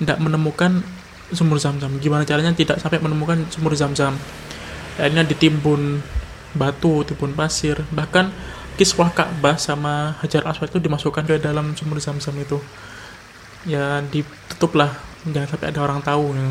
tidak 0.00 0.16
menemukan 0.16 0.80
sumur 1.28 1.60
zam-zam. 1.60 1.92
Gimana 2.00 2.24
caranya 2.24 2.56
tidak 2.56 2.80
sampai 2.80 3.04
menemukan 3.04 3.44
sumur 3.52 3.76
zam-zam? 3.76 4.16
Akhirnya 4.96 5.28
ditimbun 5.28 6.00
batu, 6.56 7.06
timbun 7.06 7.34
pasir, 7.34 7.82
bahkan 7.94 8.34
kiswah 8.80 9.12
Ka'bah 9.12 9.60
sama 9.60 10.16
Hajar 10.24 10.46
Aswad 10.48 10.72
itu 10.72 10.80
dimasukkan 10.80 11.28
ke 11.28 11.36
dalam 11.36 11.76
sumur 11.76 12.00
zam-zam 12.00 12.34
itu. 12.40 12.58
Ya 13.68 14.00
ditutup 14.00 14.72
lah, 14.72 14.96
jangan 15.28 15.48
sampai 15.52 15.68
ada 15.68 15.80
orang 15.84 16.00
tahu. 16.00 16.32
Ya. 16.32 16.48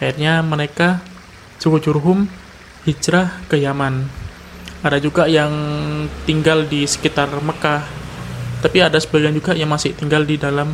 Akhirnya 0.00 0.32
mereka 0.44 1.00
suku 1.56 1.80
Jurhum 1.80 2.28
hijrah 2.84 3.40
ke 3.48 3.56
Yaman. 3.56 4.04
Ada 4.80 4.96
juga 4.96 5.28
yang 5.28 5.52
tinggal 6.24 6.64
di 6.64 6.88
sekitar 6.88 7.28
Mekah, 7.28 7.84
tapi 8.64 8.80
ada 8.80 8.96
sebagian 8.96 9.36
juga 9.36 9.52
yang 9.52 9.68
masih 9.68 9.92
tinggal 9.92 10.24
di 10.24 10.40
dalam 10.40 10.72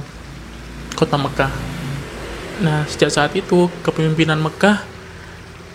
kota 0.94 1.18
Mekah. 1.18 1.50
Nah, 2.62 2.86
sejak 2.86 3.10
saat 3.10 3.32
itu 3.34 3.68
kepemimpinan 3.82 4.38
Mekah 4.38 4.80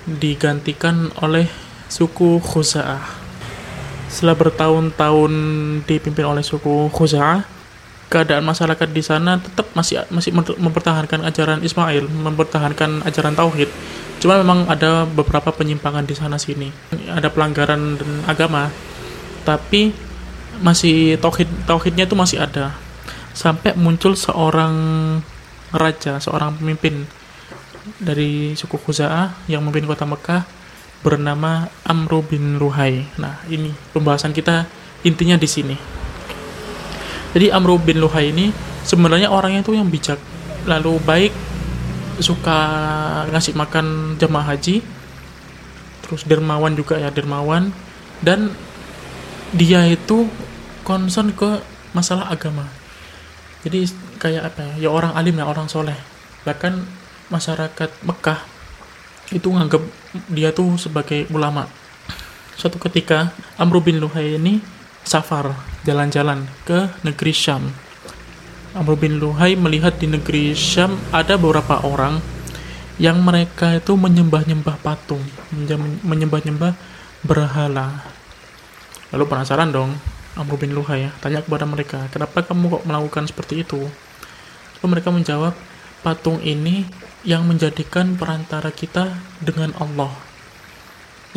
digantikan 0.08 1.12
oleh 1.20 1.46
suku 1.92 2.40
Khuza'ah. 2.40 3.04
Setelah 4.08 4.40
bertahun-tahun 4.40 5.34
dipimpin 5.84 6.24
oleh 6.24 6.40
suku 6.40 6.88
Khuza'ah, 6.88 7.44
keadaan 8.08 8.48
masyarakat 8.48 8.88
di 8.92 9.04
sana 9.04 9.40
tetap 9.44 9.68
masih 9.76 10.08
masih 10.08 10.32
mempertahankan 10.36 11.28
ajaran 11.28 11.60
Ismail, 11.60 12.08
mempertahankan 12.08 13.04
ajaran 13.04 13.36
tauhid. 13.36 13.68
Cuma 14.24 14.40
memang 14.40 14.72
ada 14.72 15.04
beberapa 15.04 15.52
penyimpangan 15.52 16.08
di 16.08 16.16
sana 16.16 16.40
sini. 16.40 16.72
Ada 17.12 17.28
pelanggaran 17.28 18.00
agama, 18.24 18.72
tapi 19.44 19.92
masih 20.64 21.20
tauhid 21.20 21.48
tauhidnya 21.68 22.08
itu 22.08 22.16
masih 22.16 22.40
ada. 22.40 22.72
Sampai 23.36 23.76
muncul 23.76 24.16
seorang 24.16 24.76
raja, 25.72 26.20
seorang 26.20 26.56
pemimpin 26.56 27.08
dari 28.00 28.56
suku 28.56 28.80
Khuza'ah 28.80 29.48
yang 29.48 29.64
memimpin 29.64 29.88
kota 29.88 30.04
Mekah 30.08 30.61
bernama 31.02 31.70
Amru 31.86 32.22
bin 32.22 32.62
Luhai. 32.62 33.06
Nah, 33.18 33.42
ini 33.50 33.74
pembahasan 33.94 34.34
kita 34.34 34.70
intinya 35.02 35.36
di 35.38 35.50
sini. 35.50 35.76
Jadi 37.32 37.50
Amru 37.50 37.82
bin 37.82 37.98
Luhai 37.98 38.30
ini 38.30 38.54
sebenarnya 38.86 39.34
orangnya 39.34 39.66
itu 39.66 39.74
yang 39.74 39.90
bijak, 39.90 40.20
lalu 40.68 41.02
baik, 41.02 41.34
suka 42.22 42.60
ngasih 43.32 43.58
makan 43.58 44.18
jemaah 44.22 44.54
haji, 44.54 44.84
terus 46.06 46.22
dermawan 46.28 46.76
juga 46.76 47.00
ya 47.00 47.10
dermawan, 47.10 47.72
dan 48.20 48.52
dia 49.56 49.88
itu 49.88 50.28
concern 50.84 51.32
ke 51.32 51.64
masalah 51.96 52.28
agama. 52.30 52.68
Jadi 53.64 53.90
kayak 54.20 54.54
apa 54.54 54.60
ya? 54.76 54.88
Ya 54.88 54.90
orang 54.90 55.14
alim 55.16 55.38
ya 55.38 55.46
orang 55.48 55.70
soleh. 55.72 55.96
Bahkan 56.44 56.74
masyarakat 57.32 57.90
Mekah 58.04 58.51
itu 59.32 59.48
nganggap 59.48 59.82
dia 60.28 60.52
tuh 60.52 60.76
sebagai 60.76 61.28
ulama. 61.32 61.68
Suatu 62.60 62.78
ketika 62.78 63.34
Amr 63.58 63.82
bin 63.82 63.98
Luhai 63.98 64.38
ini 64.38 64.62
safar 65.02 65.56
jalan-jalan 65.88 66.46
ke 66.68 66.92
negeri 67.02 67.34
Syam. 67.34 67.74
Amr 68.78 68.96
bin 68.96 69.18
Luhai 69.18 69.58
melihat 69.58 69.98
di 69.98 70.08
negeri 70.08 70.54
Syam 70.56 70.96
ada 71.10 71.36
beberapa 71.36 71.82
orang 71.84 72.22
yang 73.02 73.18
mereka 73.24 73.82
itu 73.82 73.98
menyembah-nyembah 73.98 74.78
patung, 74.84 75.24
menyembah-nyembah 76.06 76.78
berhala. 77.26 78.06
Lalu 79.10 79.26
penasaran 79.26 79.74
dong, 79.74 79.98
Amr 80.38 80.56
bin 80.62 80.72
Luhai 80.78 81.08
ya, 81.08 81.12
tanya 81.18 81.42
kepada 81.42 81.66
mereka, 81.66 82.08
kenapa 82.14 82.46
kamu 82.46 82.80
kok 82.80 82.84
melakukan 82.86 83.26
seperti 83.26 83.66
itu? 83.66 83.82
Lalu 84.80 84.88
mereka 84.88 85.10
menjawab, 85.10 85.54
patung 86.02 86.42
ini 86.42 86.86
yang 87.22 87.46
menjadikan 87.46 88.18
perantara 88.18 88.74
kita 88.74 89.14
dengan 89.42 89.74
Allah. 89.78 90.10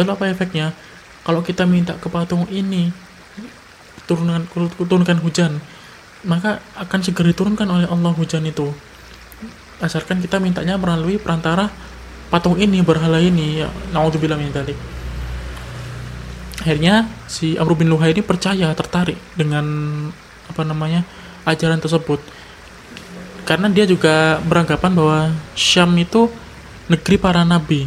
Lalu 0.01 0.11
apa 0.11 0.25
efeknya? 0.33 0.67
Kalau 1.25 1.41
kita 1.41 1.65
minta 1.65 1.97
ke 1.97 2.09
patung 2.13 2.45
ini, 2.53 2.93
turunkan, 4.05 4.45
turunkan 4.77 5.19
hujan, 5.25 5.61
maka 6.25 6.61
akan 6.77 7.01
segera 7.01 7.33
diturunkan 7.33 7.69
oleh 7.69 7.87
Allah 7.89 8.13
hujan 8.13 8.45
itu. 8.45 8.73
Asalkan 9.81 10.21
kita 10.21 10.41
mintanya 10.41 10.77
melalui 10.77 11.17
perantara 11.17 11.69
patung 12.29 12.57
ini, 12.61 12.81
berhala 12.81 13.21
ini, 13.21 13.65
ya, 13.65 13.69
naudzubillah 13.93 14.37
min. 14.37 14.53
Akhirnya 16.65 17.09
si 17.29 17.61
Amr 17.61 17.77
bin 17.77 17.93
Luhai 17.93 18.17
ini 18.17 18.25
percaya, 18.25 18.73
tertarik 18.73 19.21
dengan 19.37 19.65
apa 20.49 20.63
namanya 20.65 21.05
ajaran 21.45 21.81
tersebut 21.81 22.21
karena 23.45 23.69
dia 23.69 23.85
juga 23.85 24.41
beranggapan 24.45 24.93
bahwa 24.97 25.21
Syam 25.55 25.93
itu 26.01 26.33
negeri 26.89 27.17
para 27.21 27.45
nabi. 27.45 27.87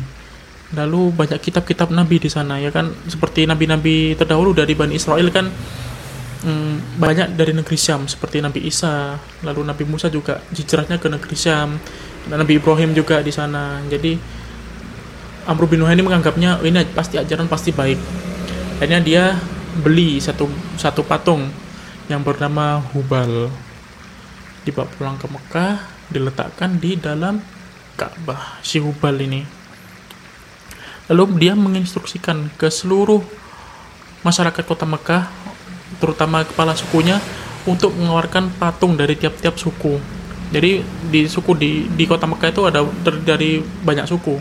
Lalu 0.74 1.16
banyak 1.16 1.40
kitab-kitab 1.40 1.90
nabi 1.90 2.20
di 2.20 2.30
sana 2.30 2.60
ya 2.60 2.70
kan 2.70 2.92
seperti 3.08 3.48
nabi-nabi 3.48 4.14
terdahulu 4.20 4.52
dari 4.52 4.76
Bani 4.76 5.00
Israel 5.00 5.32
kan 5.32 5.48
hmm, 6.44 7.00
banyak 7.02 7.34
dari 7.34 7.56
negeri 7.56 7.78
Syam 7.80 8.06
seperti 8.06 8.44
Nabi 8.44 8.68
Isa, 8.68 9.18
lalu 9.42 9.64
Nabi 9.66 9.84
Musa 9.88 10.12
juga 10.12 10.44
hijrahnya 10.54 11.02
ke 11.02 11.08
negeri 11.10 11.36
Syam, 11.38 11.80
dan 12.28 12.38
Nabi 12.44 12.60
Ibrahim 12.60 12.92
juga 12.94 13.24
di 13.24 13.32
sana. 13.32 13.82
Jadi 13.88 14.20
Amr 15.48 15.64
bin 15.66 15.80
Nuhaini 15.80 16.04
menganggapnya 16.04 16.60
oh, 16.60 16.68
ini 16.68 16.84
pasti 16.92 17.16
ajaran 17.16 17.48
pasti 17.48 17.72
baik. 17.72 18.00
Akhirnya 18.78 19.00
dia 19.00 19.24
beli 19.80 20.20
satu 20.20 20.50
satu 20.76 21.02
patung 21.08 21.48
yang 22.12 22.22
bernama 22.22 22.84
Hubal 22.92 23.50
dibawa 24.68 24.92
pulang 24.92 25.16
ke 25.16 25.32
Mekah 25.32 25.74
diletakkan 26.12 26.76
di 26.76 27.00
dalam 27.00 27.40
Ka'bah 27.96 28.60
si 28.60 28.84
Hubal 28.84 29.24
ini. 29.24 29.42
Lalu 31.08 31.40
dia 31.40 31.56
menginstruksikan 31.56 32.52
ke 32.60 32.68
seluruh 32.68 33.24
masyarakat 34.28 34.64
kota 34.68 34.84
Mekah 34.84 35.32
terutama 36.04 36.44
kepala 36.44 36.76
sukunya 36.76 37.24
untuk 37.64 37.96
mengeluarkan 37.96 38.52
patung 38.60 39.00
dari 39.00 39.16
tiap-tiap 39.16 39.56
suku. 39.56 40.00
Jadi 40.52 40.84
di 41.12 41.28
suku 41.28 41.52
di 41.56 41.72
di 41.88 42.04
kota 42.04 42.28
Mekah 42.28 42.50
itu 42.52 42.62
ada 42.68 42.84
dari 43.24 43.64
banyak 43.64 44.04
suku. 44.04 44.36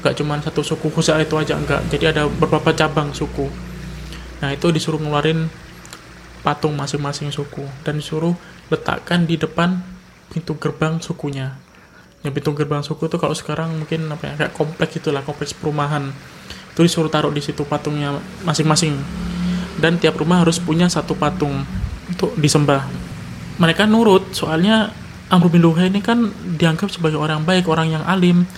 Gak 0.00 0.16
cuma 0.16 0.40
satu 0.40 0.64
suku 0.64 0.88
khusus 0.88 1.12
itu 1.12 1.34
aja 1.36 1.60
enggak 1.60 1.84
jadi 1.92 2.16
ada 2.16 2.22
beberapa 2.24 2.72
cabang 2.72 3.12
suku. 3.12 3.48
Nah 4.40 4.54
itu 4.54 4.72
disuruh 4.72 5.00
ngeluarin 5.00 5.52
patung 6.40 6.72
masing-masing 6.72 7.28
suku 7.34 7.66
dan 7.82 7.98
disuruh 7.98 8.32
letakkan 8.68 9.24
di 9.24 9.40
depan 9.40 9.80
pintu 10.28 10.56
gerbang 10.60 11.00
sukunya. 11.00 11.56
Yang 12.20 12.32
pintu 12.40 12.50
gerbang 12.54 12.82
suku 12.84 13.08
itu 13.08 13.16
kalau 13.16 13.34
sekarang 13.36 13.78
mungkin 13.78 14.10
apa 14.12 14.32
ya 14.32 14.34
kayak 14.44 14.52
kompleks 14.54 14.92
itulah 15.00 15.24
kompleks 15.24 15.56
perumahan. 15.56 16.12
Itu 16.74 16.84
disuruh 16.84 17.10
taruh 17.10 17.32
di 17.32 17.42
situ 17.42 17.64
patungnya 17.64 18.20
masing-masing. 18.44 18.94
Dan 19.78 19.96
tiap 20.02 20.18
rumah 20.18 20.42
harus 20.42 20.58
punya 20.58 20.90
satu 20.90 21.14
patung 21.14 21.62
untuk 22.10 22.34
disembah. 22.36 22.86
Mereka 23.58 23.86
nurut 23.86 24.34
soalnya 24.34 24.90
Amr 25.28 25.52
bin 25.52 25.62
Luhai 25.62 25.92
ini 25.92 26.00
kan 26.00 26.30
dianggap 26.56 26.88
sebagai 26.88 27.20
orang 27.20 27.44
baik, 27.44 27.68
orang 27.68 27.94
yang 27.94 28.04
alim. 28.06 28.48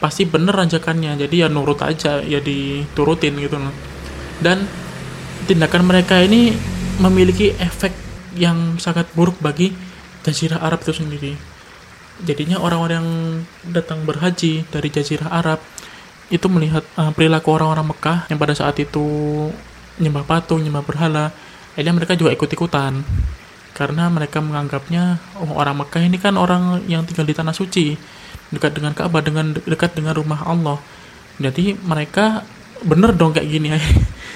Pasti 0.00 0.24
bener 0.24 0.56
ajakannya. 0.56 1.18
Jadi 1.20 1.44
ya 1.44 1.48
nurut 1.50 1.82
aja, 1.84 2.24
ya 2.24 2.40
diturutin 2.40 3.36
gitu. 3.36 3.58
Dan 4.40 4.64
tindakan 5.44 5.84
mereka 5.84 6.20
ini 6.22 6.54
memiliki 7.00 7.52
efek 7.56 8.09
yang 8.36 8.78
sangat 8.78 9.08
buruk 9.14 9.38
bagi 9.42 9.74
Jazirah 10.22 10.60
Arab 10.60 10.84
itu 10.84 10.92
sendiri. 10.92 11.32
Jadinya 12.20 12.60
orang-orang 12.60 13.00
yang 13.00 13.10
datang 13.72 14.04
berhaji 14.04 14.68
dari 14.68 14.88
Jazirah 14.92 15.32
Arab 15.32 15.60
itu 16.30 16.46
melihat 16.46 16.84
uh, 16.94 17.10
perilaku 17.10 17.50
orang-orang 17.50 17.90
Mekah 17.90 18.28
yang 18.30 18.38
pada 18.38 18.54
saat 18.54 18.76
itu 18.78 19.02
nyembah 19.98 20.24
patung, 20.28 20.62
nyembah 20.62 20.84
berhala, 20.84 21.32
akhirnya 21.74 21.94
mereka 21.96 22.14
juga 22.14 22.30
ikut-ikutan. 22.36 23.02
Karena 23.74 24.12
mereka 24.12 24.44
menganggapnya, 24.44 25.16
oh 25.40 25.56
orang 25.56 25.80
Mekah 25.80 26.02
ini 26.04 26.20
kan 26.20 26.36
orang 26.36 26.84
yang 26.84 27.02
tinggal 27.08 27.24
di 27.24 27.32
tanah 27.32 27.56
suci, 27.56 27.96
dekat 28.52 28.76
dengan 28.76 28.92
Ka'bah, 28.92 29.24
dengan 29.24 29.56
dekat 29.56 29.96
dengan 29.96 30.12
rumah 30.12 30.44
Allah. 30.44 30.78
Jadi 31.40 31.72
mereka 31.80 32.44
bener 32.84 33.16
dong 33.16 33.32
kayak 33.32 33.48
gini 33.48 33.72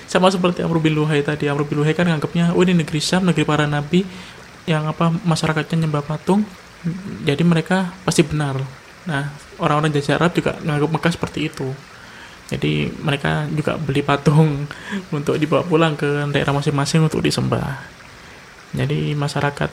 sama 0.08 0.28
seperti 0.28 0.60
Amr 0.64 0.80
bin 0.80 0.94
Luhai 0.96 1.24
tadi. 1.24 1.48
Amr 1.48 1.64
bin 1.64 1.80
Luhai 1.80 1.96
kan 1.96 2.06
nganggapnya 2.06 2.52
oh 2.52 2.62
ini 2.62 2.76
negeri 2.76 3.00
Syam 3.00 3.26
negeri 3.26 3.44
para 3.44 3.64
nabi 3.64 4.04
yang 4.64 4.88
apa 4.88 5.12
masyarakatnya 5.24 5.84
nyembah 5.86 6.04
patung. 6.04 6.44
Jadi 7.24 7.42
mereka 7.44 7.92
pasti 8.04 8.24
benar. 8.24 8.60
Nah 9.08 9.32
orang-orang 9.60 9.92
jajah 9.96 10.20
Arab 10.20 10.36
juga 10.36 10.56
menganggap 10.60 10.90
Mekah 10.92 11.12
seperti 11.16 11.38
itu. 11.48 11.68
Jadi 12.52 12.92
mereka 13.00 13.48
juga 13.48 13.80
beli 13.80 14.04
patung 14.04 14.68
untuk 15.16 15.40
dibawa 15.40 15.64
pulang 15.64 15.96
ke 15.96 16.28
daerah 16.32 16.52
masing-masing 16.52 17.08
untuk 17.08 17.24
disembah. 17.24 17.80
Jadi 18.74 19.14
masyarakat 19.14 19.70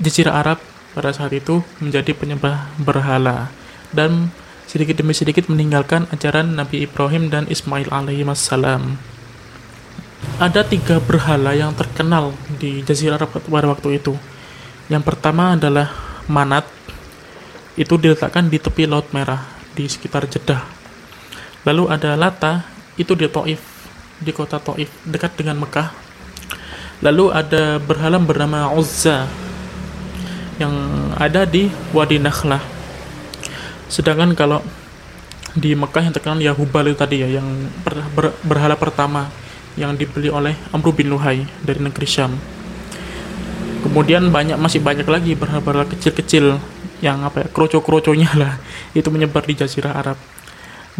Jazirah 0.00 0.40
Arab 0.40 0.58
pada 0.96 1.12
saat 1.12 1.30
itu 1.36 1.60
menjadi 1.78 2.16
penyembah 2.16 2.72
berhala 2.80 3.52
dan 3.92 4.32
sedikit 4.70 5.02
demi 5.02 5.12
sedikit 5.12 5.50
meninggalkan 5.50 6.06
ajaran 6.14 6.54
Nabi 6.54 6.86
Ibrahim 6.86 7.28
dan 7.28 7.50
Ismail 7.50 7.90
alaihi 7.90 8.22
wassalam. 8.22 8.96
Ada 10.40 10.64
tiga 10.64 11.00
berhala 11.00 11.52
yang 11.52 11.76
terkenal 11.76 12.32
di 12.60 12.80
Jazirah 12.80 13.20
Arab 13.20 13.36
pada 13.36 13.68
waktu 13.68 14.00
itu. 14.00 14.16
Yang 14.88 15.04
pertama 15.04 15.56
adalah 15.56 15.92
Manat, 16.30 16.64
itu 17.74 17.98
diletakkan 17.98 18.46
di 18.48 18.56
tepi 18.56 18.86
Laut 18.86 19.08
Merah, 19.12 19.44
di 19.76 19.84
sekitar 19.88 20.30
Jeddah. 20.30 20.62
Lalu 21.66 21.90
ada 21.92 22.16
Lata, 22.16 22.64
itu 22.96 23.12
di 23.18 23.26
Taif, 23.28 23.60
di 24.22 24.30
kota 24.32 24.62
Taif, 24.62 24.88
dekat 25.04 25.36
dengan 25.36 25.60
Mekah. 25.60 25.92
Lalu 27.04 27.32
ada 27.32 27.80
berhala 27.80 28.20
bernama 28.20 28.72
Uzza, 28.72 29.28
yang 30.60 30.76
ada 31.16 31.48
di 31.48 31.72
Wadi 31.96 32.20
Nakhlah 32.20 32.60
Sedangkan 33.90 34.36
kalau 34.36 34.60
di 35.56 35.74
Mekah 35.74 36.06
yang 36.06 36.14
terkenal 36.14 36.38
ya 36.38 36.54
Hubal 36.54 36.94
itu 36.94 36.98
tadi 37.00 37.26
ya 37.26 37.28
yang 37.40 37.48
ber, 37.82 38.06
ber, 38.14 38.24
berhala 38.46 38.78
pertama 38.78 39.26
yang 39.74 39.94
dibeli 39.94 40.30
oleh 40.30 40.54
Amr 40.74 40.94
bin 40.94 41.10
Luhai 41.10 41.46
dari 41.62 41.80
negeri 41.82 42.06
Syam. 42.06 42.32
Kemudian 43.80 44.28
banyak 44.28 44.60
masih 44.60 44.84
banyak 44.84 45.08
lagi 45.08 45.32
berhala-berhala 45.34 45.88
kecil-kecil 45.88 46.60
yang 47.00 47.24
apa 47.24 47.44
ya 47.44 47.48
kroco-kroconya 47.48 48.30
lah 48.36 48.60
itu 48.92 49.08
menyebar 49.08 49.46
di 49.46 49.56
Jazirah 49.56 49.96
Arab. 49.96 50.18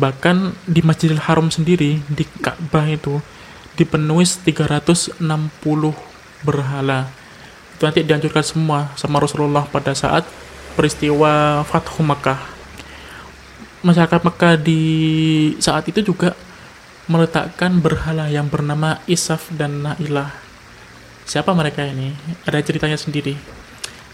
Bahkan 0.01 0.57
di 0.65 0.81
Masjidil 0.81 1.21
Haram 1.21 1.53
sendiri 1.53 2.01
di 2.09 2.25
Ka'bah 2.41 2.89
itu 2.89 3.21
dipenuhi 3.77 4.25
360 4.25 5.21
berhala. 6.41 7.13
Itu 7.77 7.83
nanti 7.85 8.01
dihancurkan 8.01 8.45
semua 8.47 8.89
sama 8.97 9.21
Rasulullah 9.21 9.69
pada 9.69 9.93
saat 9.93 10.25
peristiwa 10.73 11.61
Fathu 11.69 12.01
Makkah 12.01 12.61
masyarakat 13.81 14.21
Mekah 14.21 14.55
di 14.61 14.83
saat 15.57 15.89
itu 15.89 16.05
juga 16.05 16.37
meletakkan 17.11 17.83
berhala 17.83 18.31
yang 18.31 18.47
bernama 18.47 19.03
Isaf 19.11 19.51
dan 19.51 19.83
Nailah. 19.83 20.31
Siapa 21.27 21.51
mereka 21.59 21.83
ini? 21.83 22.15
Ada 22.47 22.63
ceritanya 22.63 22.95
sendiri. 22.95 23.35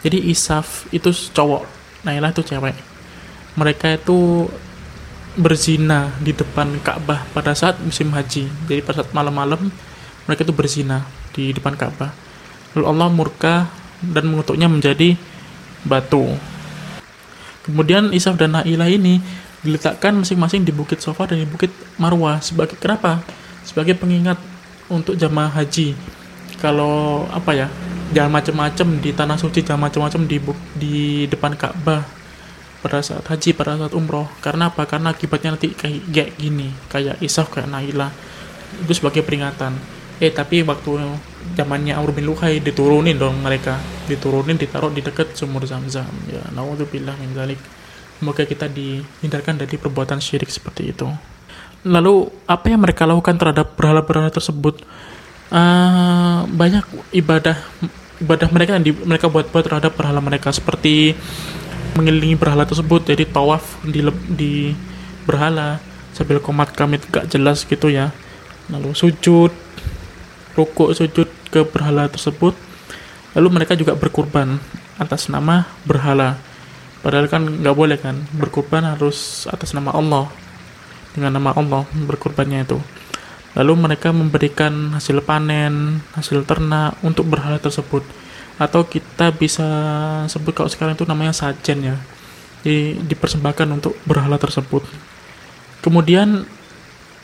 Jadi 0.00 0.32
Isaf 0.32 0.88
itu 0.96 1.12
cowok, 1.12 1.68
Nailah 2.08 2.32
itu 2.32 2.40
cewek. 2.40 2.72
Mereka 3.60 4.00
itu 4.00 4.48
berzina 5.36 6.08
di 6.24 6.32
depan 6.32 6.80
Ka'bah 6.80 7.28
pada 7.36 7.52
saat 7.52 7.76
musim 7.84 8.08
haji. 8.16 8.48
Jadi 8.64 8.80
pada 8.80 9.04
saat 9.04 9.12
malam-malam 9.12 9.68
mereka 10.24 10.48
itu 10.48 10.56
berzina 10.56 11.04
di 11.36 11.52
depan 11.52 11.76
Ka'bah. 11.76 12.16
Lalu 12.72 12.84
Allah 12.88 13.08
murka 13.12 13.68
dan 14.00 14.24
mengutuknya 14.32 14.72
menjadi 14.72 15.20
batu. 15.84 16.32
Kemudian 17.68 18.16
Isaf 18.16 18.40
dan 18.40 18.56
Nailah 18.56 18.88
ini 18.88 19.20
diletakkan 19.64 20.12
masing-masing 20.20 20.64
di 20.64 20.72
Bukit 20.72 21.00
Sofa 21.00 21.28
dan 21.28 21.40
di 21.40 21.48
Bukit 21.48 21.72
Marwah 21.96 22.40
sebagai 22.40 22.76
kenapa? 22.76 23.24
Sebagai 23.64 23.96
pengingat 23.96 24.36
untuk 24.90 25.16
jamaah 25.16 25.50
haji. 25.50 25.96
Kalau 26.60 27.26
apa 27.30 27.52
ya? 27.52 27.68
Jangan 28.14 28.38
macam-macam 28.38 28.88
di 29.02 29.10
tanah 29.10 29.34
suci, 29.34 29.66
jangan 29.66 29.90
macam-macam 29.90 30.30
di 30.30 30.38
di 30.78 30.96
depan 31.26 31.58
Ka'bah 31.58 32.06
pada 32.78 33.02
saat 33.02 33.26
haji, 33.26 33.50
pada 33.50 33.74
saat 33.74 33.92
umroh. 33.98 34.30
Karena 34.38 34.70
apa? 34.70 34.86
Karena 34.86 35.10
akibatnya 35.10 35.58
nanti 35.58 35.74
kayak, 35.74 36.38
gini, 36.38 36.70
kayak 36.86 37.18
Isaf, 37.18 37.50
kayak 37.50 37.66
Naila. 37.66 38.14
Itu 38.86 38.92
sebagai 38.94 39.26
peringatan. 39.26 39.74
eh 40.16 40.32
tapi 40.32 40.64
waktu 40.64 40.96
zamannya 41.60 41.92
Amr 41.92 42.16
bin 42.16 42.24
Luhai 42.24 42.56
diturunin 42.56 43.20
dong 43.20 43.44
mereka 43.44 43.76
diturunin 44.08 44.56
ditaruh 44.56 44.88
di 44.88 45.04
dekat 45.04 45.36
sumur 45.36 45.68
zam-zam 45.68 46.08
ya 46.24 46.40
naudzubillah 46.56 47.12
min 47.20 47.36
dzalik 47.36 47.60
semoga 48.16 48.42
kita 48.48 48.66
dihindarkan 48.66 49.60
dari 49.60 49.76
perbuatan 49.76 50.18
syirik 50.20 50.48
seperti 50.48 50.92
itu. 50.92 51.08
Lalu 51.86 52.26
apa 52.48 52.66
yang 52.72 52.82
mereka 52.82 53.06
lakukan 53.06 53.36
terhadap 53.38 53.76
berhala-berhala 53.78 54.32
tersebut? 54.32 54.82
Uh, 55.46 56.42
banyak 56.50 56.82
ibadah 57.14 57.54
ibadah 58.18 58.48
mereka 58.50 58.74
yang 58.74 58.84
di, 58.84 58.92
mereka 58.92 59.30
buat-buat 59.30 59.62
terhadap 59.62 59.94
berhala 59.94 60.18
mereka 60.18 60.50
seperti 60.50 61.14
mengelilingi 61.94 62.34
berhala 62.34 62.66
tersebut 62.66 63.08
jadi 63.08 63.24
tawaf 63.30 63.78
di 63.86 64.02
di 64.26 64.52
berhala 65.22 65.78
sambil 66.12 66.42
komat 66.42 66.72
kamit 66.72 67.04
gak 67.12 67.28
jelas 67.28 67.62
gitu 67.62 67.92
ya. 67.92 68.10
Lalu 68.72 68.96
sujud 68.96 69.52
rukuk 70.56 70.96
sujud 70.96 71.28
ke 71.52 71.62
berhala 71.62 72.08
tersebut. 72.08 72.56
Lalu 73.36 73.48
mereka 73.62 73.76
juga 73.76 73.92
berkurban 73.92 74.56
atas 74.96 75.28
nama 75.28 75.68
berhala 75.84 76.40
padahal 77.06 77.30
kan 77.30 77.46
nggak 77.46 77.76
boleh 77.78 78.02
kan 78.02 78.18
berkurban 78.34 78.82
harus 78.82 79.46
atas 79.46 79.70
nama 79.70 79.94
Allah. 79.94 80.26
Dengan 81.14 81.38
nama 81.38 81.54
Allah 81.54 81.86
berkurbannya 81.94 82.66
itu. 82.66 82.82
Lalu 83.54 83.72
mereka 83.78 84.10
memberikan 84.10 84.90
hasil 84.90 85.22
panen 85.22 86.02
hasil 86.18 86.42
ternak 86.42 86.98
untuk 87.06 87.30
berhala 87.30 87.62
tersebut. 87.62 88.02
Atau 88.58 88.90
kita 88.90 89.30
bisa 89.30 89.62
sebut 90.26 90.50
kalau 90.50 90.66
sekarang 90.66 90.98
itu 90.98 91.06
namanya 91.06 91.30
sajen 91.30 91.94
ya. 91.94 91.96
Jadi 92.66 92.98
dipersembahkan 93.06 93.70
untuk 93.70 93.94
berhala 94.02 94.34
tersebut. 94.42 94.82
Kemudian 95.86 96.42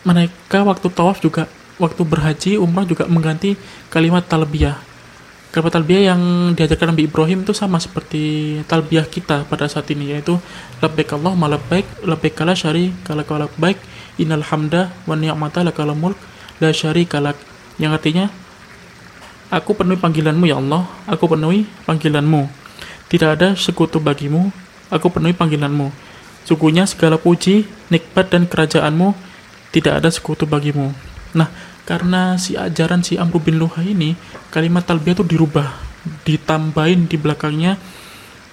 mereka 0.06 0.62
waktu 0.62 0.86
tawaf 0.94 1.18
juga 1.18 1.50
waktu 1.82 2.06
berhaji 2.06 2.52
umrah 2.62 2.86
juga 2.86 3.10
mengganti 3.10 3.58
kalimat 3.90 4.22
talbiyah 4.22 4.91
kalimat 5.52 5.72
talbiyah 5.76 6.02
yang 6.16 6.22
diajarkan 6.56 6.96
Nabi 6.96 7.06
Ibrahim 7.06 7.44
itu 7.44 7.52
sama 7.52 7.76
seperti 7.76 8.56
talbiyah 8.66 9.04
kita 9.04 9.44
pada 9.46 9.68
saat 9.68 9.86
ini 9.92 10.16
yaitu 10.16 10.40
labbaik 10.80 11.12
Allah 11.12 11.36
malabbaik 11.36 11.84
labbaik 12.08 12.32
kala 12.32 12.56
syari 12.56 12.90
kala 13.04 13.22
kala 13.22 13.52
baik 13.60 13.76
innal 14.16 14.42
hamda 14.42 14.90
wa 15.04 15.12
ni'mata 15.12 15.60
lakal 15.60 15.92
mulk 15.92 16.16
la 16.58 16.72
syari 16.72 17.04
kalak 17.04 17.36
yang 17.76 17.92
artinya 17.92 18.32
aku 19.52 19.76
penuhi 19.76 20.00
panggilanmu 20.00 20.48
ya 20.48 20.56
Allah. 20.56 20.88
Aku 21.04 21.28
penuhi 21.28 21.68
panggilanmu. 21.84 22.48
Tidak 23.12 23.28
ada 23.28 23.52
sekutu 23.52 24.00
bagimu. 24.00 24.48
Aku 24.88 25.12
penuhi 25.12 25.36
panggilanmu. 25.36 25.92
Sungguhnya 26.48 26.88
segala 26.88 27.20
puji 27.20 27.68
nikmat 27.92 28.32
dan 28.32 28.48
kerajaanmu 28.48 29.14
tidak 29.70 30.02
ada 30.02 30.08
sekutu 30.08 30.48
bagimu. 30.48 30.90
Nah 31.36 31.52
karena 31.92 32.40
si 32.40 32.56
ajaran 32.56 33.04
si 33.04 33.20
Amr 33.20 33.36
bin 33.44 33.60
Luhai 33.60 33.92
ini 33.92 34.16
kalimat 34.48 34.88
talbiyah 34.88 35.12
itu 35.20 35.28
dirubah 35.28 35.76
ditambahin 36.24 37.04
di 37.04 37.20
belakangnya 37.20 37.76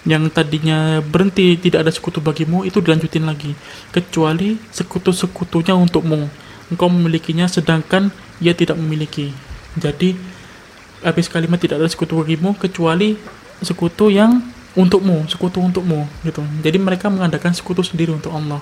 yang 0.04 0.28
tadinya 0.28 1.00
berhenti 1.00 1.56
tidak 1.56 1.88
ada 1.88 1.92
sekutu 1.96 2.20
bagimu 2.20 2.68
itu 2.68 2.84
dilanjutin 2.84 3.24
lagi. 3.24 3.56
Kecuali 3.96 4.60
sekutu-sekutunya 4.76 5.72
untukmu. 5.72 6.28
Engkau 6.68 6.92
memilikinya 6.92 7.48
sedangkan 7.48 8.12
ia 8.44 8.52
tidak 8.52 8.76
memiliki. 8.76 9.32
Jadi 9.80 10.20
habis 11.00 11.32
kalimat 11.32 11.64
tidak 11.64 11.80
ada 11.80 11.88
sekutu 11.88 12.20
bagimu 12.20 12.60
kecuali 12.60 13.16
sekutu 13.64 14.12
yang 14.12 14.44
untukmu 14.76 15.32
sekutu 15.32 15.64
untukmu 15.64 16.12
gitu. 16.28 16.44
Jadi 16.60 16.76
mereka 16.76 17.08
mengadakan 17.08 17.56
sekutu 17.56 17.88
sendiri 17.88 18.12
untuk 18.12 18.36
Allah. 18.36 18.60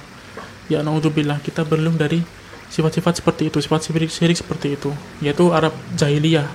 Ya 0.69 0.85
naudzubillah. 0.85 1.41
Kita 1.41 1.65
berlindung 1.65 1.97
dari 1.97 2.21
sifat-sifat 2.67 3.23
seperti 3.23 3.47
itu, 3.47 3.57
sifat 3.63 3.87
syirik 3.87 4.37
seperti 4.37 4.75
itu, 4.75 4.91
yaitu 5.23 5.49
Arab 5.55 5.73
jahiliyah. 5.95 6.47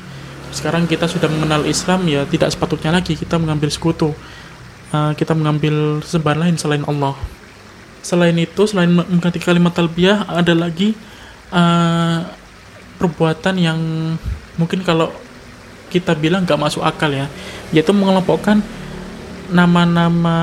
Sekarang 0.52 0.84
kita 0.84 1.08
sudah 1.08 1.32
mengenal 1.32 1.64
Islam 1.64 2.04
ya 2.04 2.28
tidak 2.28 2.52
sepatutnya 2.52 2.92
lagi 2.92 3.16
kita 3.16 3.40
mengambil 3.40 3.72
sekutu, 3.72 4.12
uh, 4.92 5.12
kita 5.16 5.32
mengambil 5.32 6.04
sembahan 6.04 6.38
lain 6.48 6.56
selain 6.60 6.84
Allah. 6.84 7.16
Selain 8.02 8.34
itu, 8.36 8.62
selain 8.68 8.90
mengganti 8.92 9.38
kalimat 9.40 9.72
talbiyah, 9.72 10.28
ada 10.28 10.52
lagi 10.52 10.92
uh, 11.54 12.26
perbuatan 13.00 13.54
yang 13.56 13.80
mungkin 14.60 14.84
kalau 14.84 15.08
kita 15.88 16.12
bilang 16.18 16.44
nggak 16.44 16.60
masuk 16.60 16.84
akal 16.84 17.08
ya, 17.08 17.30
yaitu 17.72 17.94
mengelompokkan 17.96 18.60
nama-nama 19.48 20.36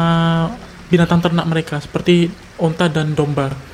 binatang 0.90 1.22
ternak 1.22 1.46
mereka 1.46 1.78
seperti 1.82 2.34
onta 2.58 2.90
dan 2.90 3.14
domba 3.14 3.69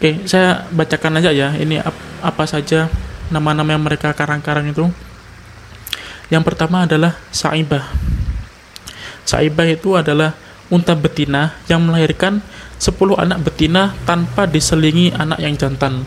Oke, 0.00 0.16
saya 0.24 0.64
bacakan 0.72 1.20
aja 1.20 1.28
ya. 1.28 1.52
Ini 1.52 1.84
ap 1.84 1.92
apa 2.24 2.48
saja 2.48 2.88
nama-nama 3.28 3.76
yang 3.76 3.84
mereka 3.84 4.16
karang-karang 4.16 4.72
itu. 4.72 4.88
Yang 6.32 6.40
pertama 6.48 6.88
adalah 6.88 7.20
Saibah. 7.28 7.84
Saibah 9.28 9.68
itu 9.68 10.00
adalah 10.00 10.32
unta 10.72 10.96
betina 10.96 11.52
yang 11.68 11.84
melahirkan 11.84 12.40
10 12.80 12.96
anak 13.12 13.44
betina 13.44 13.92
tanpa 14.08 14.48
diselingi 14.48 15.12
anak 15.12 15.36
yang 15.36 15.52
jantan. 15.60 16.00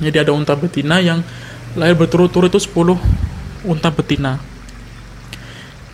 Jadi 0.00 0.16
ada 0.16 0.32
unta 0.32 0.56
betina 0.56 0.96
yang 0.96 1.20
lahir 1.76 2.00
berturut-turut 2.00 2.48
itu 2.48 2.64
10 2.64 2.96
unta 3.68 3.92
betina. 3.92 4.40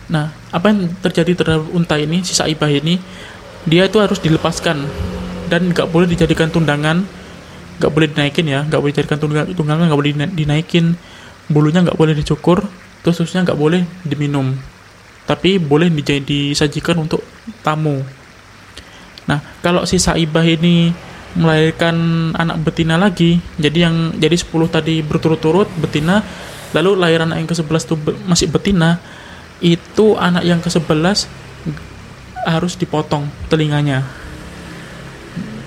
Nah, 0.07 0.31
apa 0.55 0.71
yang 0.71 0.87
terjadi 1.03 1.35
terhadap 1.35 1.67
unta 1.75 1.99
ini, 1.99 2.23
si 2.23 2.31
Saibah 2.31 2.71
ini, 2.71 2.95
dia 3.67 3.91
itu 3.91 3.99
harus 3.99 4.23
dilepaskan 4.23 4.87
dan 5.49 5.71
nggak 5.71 5.87
boleh 5.89 6.07
dijadikan 6.09 6.49
tundangan 6.49 7.03
nggak 7.73 7.91
boleh 7.91 8.07
dinaikin 8.13 8.45
ya 8.45 8.59
nggak 8.63 8.79
boleh 8.79 8.93
dijadikan 8.93 9.19
tunggangan 9.53 9.85
nggak 9.89 9.99
boleh 9.99 10.13
dinaikin. 10.31 10.95
Bulunya 11.51 11.83
nggak 11.83 11.99
boleh 11.99 12.15
dicukur 12.15 12.63
terus 13.03 13.19
susunya 13.19 13.43
nggak 13.43 13.59
boleh 13.59 13.83
diminum. 14.07 14.55
Tapi 15.27 15.59
boleh 15.59 15.91
disajikan 16.23 17.03
untuk 17.03 17.23
tamu. 17.63 17.99
Nah 19.27 19.39
kalau 19.59 19.83
si 19.83 19.99
saibah 19.99 20.43
ini 20.43 20.91
melahirkan 21.33 21.95
anak 22.37 22.61
betina 22.61 22.95
lagi 22.95 23.41
jadi 23.57 23.89
yang 23.89 24.13
jadi 24.21 24.37
10 24.37 24.53
tadi 24.69 25.01
berturut-turut 25.01 25.65
betina 25.81 26.21
lalu 26.77 26.93
lahiran 26.93 27.33
anak 27.33 27.37
yang 27.41 27.49
ke-11 27.49 27.81
itu 27.89 27.95
masih 28.29 28.47
betina 28.53 29.01
itu 29.57 30.13
anak 30.13 30.45
yang 30.45 30.61
ke-11 30.61 31.25
harus 32.45 32.73
dipotong 32.77 33.25
telinganya 33.49 34.05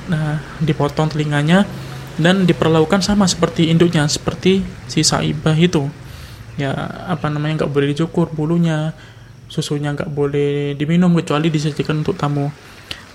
nah 0.06 0.42
dipotong 0.62 1.10
telinganya 1.10 1.66
dan 2.16 2.48
diperlakukan 2.48 3.04
sama 3.04 3.28
seperti 3.28 3.68
induknya 3.68 4.08
seperti 4.08 4.64
si 4.88 5.04
saibah 5.04 5.54
itu. 5.56 5.88
Ya 6.56 6.72
apa 7.06 7.28
namanya 7.28 7.64
nggak 7.64 7.72
boleh 7.72 7.92
dicukur 7.92 8.32
bulunya 8.32 8.96
susunya 9.46 9.92
nggak 9.92 10.10
boleh 10.10 10.74
diminum 10.74 11.12
kecuali 11.14 11.52
disajikan 11.52 12.00
untuk 12.00 12.16
tamu. 12.16 12.48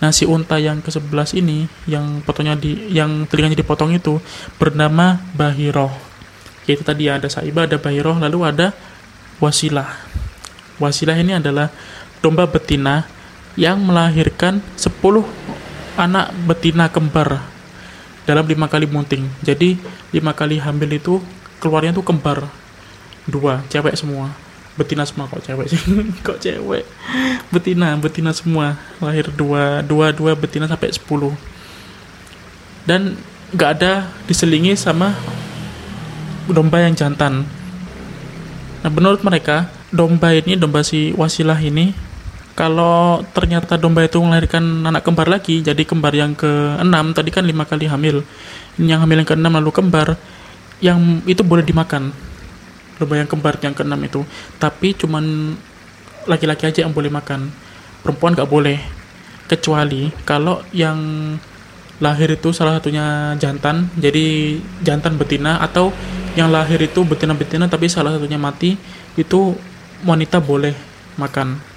Nah 0.02 0.10
si 0.14 0.26
unta 0.26 0.58
yang 0.58 0.82
ke 0.82 0.90
sebelas 0.94 1.34
ini 1.34 1.66
yang 1.90 2.22
potongnya 2.26 2.58
di 2.58 2.90
yang 2.94 3.26
telinganya 3.26 3.58
dipotong 3.58 3.98
itu 3.98 4.22
bernama 4.62 5.18
bahiroh. 5.34 5.92
Yaitu 6.70 6.86
tadi 6.86 7.10
ada 7.10 7.26
saibah 7.26 7.66
ada 7.66 7.82
bahiroh 7.82 8.18
lalu 8.22 8.46
ada 8.46 8.74
wasilah. 9.42 9.90
Wasilah 10.78 11.18
ini 11.18 11.38
adalah 11.38 11.74
domba 12.22 12.46
betina 12.46 13.06
yang 13.58 13.82
melahirkan 13.82 14.62
10 14.78 15.61
anak 16.00 16.32
betina 16.48 16.88
kembar 16.88 17.44
dalam 18.24 18.46
lima 18.48 18.70
kali 18.70 18.88
munting. 18.88 19.28
Jadi 19.44 19.76
lima 20.14 20.32
kali 20.32 20.62
hamil 20.62 20.98
itu 20.98 21.20
keluarnya 21.60 21.92
tuh 21.96 22.06
kembar. 22.06 22.48
Dua 23.28 23.62
cewek 23.70 23.96
semua. 23.98 24.34
Betina 24.80 25.04
semua 25.04 25.28
kok 25.28 25.44
cewek 25.44 25.68
sih. 25.68 25.82
Kok 26.26 26.40
cewek? 26.40 26.88
Betina 27.52 27.92
betina 28.00 28.32
semua. 28.32 28.80
Lahir 29.04 29.28
dua 29.36 29.84
dua 29.84 30.16
dua 30.16 30.32
betina 30.34 30.66
sampai 30.66 30.96
sepuluh. 30.96 31.36
Dan 32.88 33.20
nggak 33.52 33.72
ada 33.78 34.08
diselingi 34.26 34.74
sama 34.80 35.14
domba 36.48 36.82
yang 36.82 36.96
jantan. 36.96 37.44
Nah 38.82 38.90
menurut 38.90 39.22
mereka 39.22 39.70
domba 39.92 40.32
ini 40.34 40.56
domba 40.56 40.82
si 40.82 41.12
wasilah 41.14 41.60
ini 41.60 41.94
kalau 42.62 43.26
ternyata 43.34 43.74
domba 43.74 44.06
itu 44.06 44.22
melahirkan 44.22 44.62
anak 44.86 45.02
kembar 45.02 45.26
lagi, 45.26 45.66
jadi 45.66 45.82
kembar 45.82 46.14
yang 46.14 46.38
ke-6, 46.38 46.94
tadi 47.18 47.34
kan 47.34 47.42
lima 47.42 47.66
kali 47.66 47.90
hamil. 47.90 48.22
Yang 48.78 49.02
hamil 49.02 49.18
yang 49.26 49.30
ke-6 49.34 49.50
lalu 49.50 49.72
kembar, 49.74 50.14
yang 50.78 51.26
itu 51.26 51.42
boleh 51.42 51.66
dimakan. 51.66 52.14
Domba 53.02 53.18
yang 53.18 53.26
kembar 53.26 53.58
yang 53.66 53.74
ke-6 53.74 53.98
itu. 54.06 54.22
Tapi 54.62 54.94
cuman 54.94 55.58
laki-laki 56.30 56.70
aja 56.70 56.86
yang 56.86 56.94
boleh 56.94 57.10
makan. 57.10 57.50
Perempuan 58.06 58.38
nggak 58.38 58.46
boleh. 58.46 58.78
Kecuali 59.50 60.14
kalau 60.22 60.62
yang 60.70 61.02
lahir 61.98 62.30
itu 62.30 62.54
salah 62.54 62.78
satunya 62.78 63.34
jantan, 63.42 63.90
jadi 63.98 64.62
jantan 64.86 65.18
betina, 65.18 65.58
atau 65.66 65.90
yang 66.38 66.54
lahir 66.54 66.78
itu 66.78 67.02
betina-betina 67.02 67.66
tapi 67.66 67.90
salah 67.90 68.14
satunya 68.14 68.38
mati, 68.38 68.78
itu 69.18 69.58
wanita 70.06 70.38
boleh 70.38 70.78
makan 71.18 71.71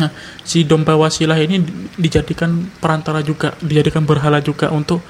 Nah, 0.00 0.08
si 0.40 0.64
domba 0.64 0.96
wasilah 0.96 1.36
ini 1.36 1.60
dijadikan 2.00 2.70
perantara 2.80 3.20
juga, 3.20 3.52
dijadikan 3.60 4.08
berhala 4.08 4.40
juga 4.40 4.72
untuk 4.72 5.04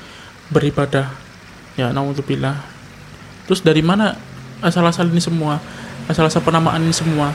beribadah. 0.50 1.14
Ya, 1.78 1.94
naudzubillah. 1.94 2.58
Terus 3.46 3.62
dari 3.62 3.82
mana 3.82 4.18
asal-asal 4.62 5.10
ini 5.10 5.22
semua? 5.22 5.58
Asal-asal 6.10 6.42
penamaan 6.42 6.82
ini 6.82 6.94
semua? 6.94 7.30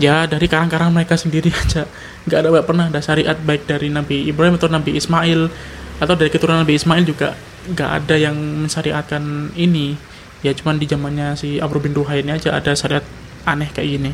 Ya 0.00 0.24
dari 0.24 0.48
karang-karang 0.48 0.92
mereka 0.92 1.16
sendiri 1.16 1.52
aja. 1.62 1.84
Nggak 2.24 2.38
ada 2.40 2.48
pernah 2.64 2.84
ada 2.88 3.00
syariat 3.04 3.36
baik 3.36 3.68
dari 3.68 3.92
Nabi 3.92 4.28
Ibrahim 4.28 4.56
atau 4.56 4.72
Nabi 4.72 4.96
Ismail 4.96 5.52
atau 6.00 6.14
dari 6.16 6.32
keturunan 6.32 6.64
Nabi 6.64 6.80
Ismail 6.80 7.04
juga 7.04 7.36
nggak 7.68 7.90
ada 8.04 8.16
yang 8.16 8.36
mensyariatkan 8.64 9.52
ini. 9.56 9.96
Ya 10.40 10.56
cuman 10.56 10.80
di 10.80 10.88
zamannya 10.88 11.36
si 11.36 11.60
Amr 11.60 11.84
bin 11.84 11.92
Duhai 11.92 12.24
ini 12.24 12.32
aja 12.32 12.56
ada 12.56 12.72
syariat 12.72 13.04
aneh 13.44 13.68
kayak 13.68 13.88
gini. 14.00 14.12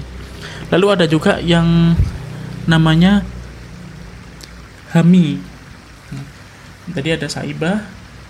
Lalu 0.75 0.87
ada 0.90 1.07
juga 1.07 1.38
yang 1.38 1.94
namanya 2.66 3.22
Hami. 4.94 5.38
Tadi 6.87 7.09
ada 7.11 7.26
Saibah 7.26 7.83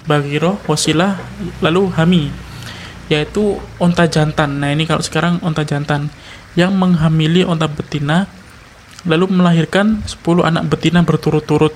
Bagiro 0.09 0.57
Wasilah 0.65 1.19
lalu 1.61 1.93
Hami 1.93 2.25
yaitu 3.07 3.61
onta 3.79 4.07
jantan. 4.11 4.59
Nah 4.59 4.73
ini 4.73 4.87
kalau 4.89 5.03
sekarang 5.03 5.39
onta 5.43 5.63
jantan 5.63 6.11
yang 6.59 6.75
menghamili 6.75 7.47
onta 7.47 7.69
betina 7.71 8.27
lalu 9.07 9.31
melahirkan 9.31 10.03
10 10.03 10.43
anak 10.43 10.67
betina 10.67 11.07
berturut-turut. 11.07 11.71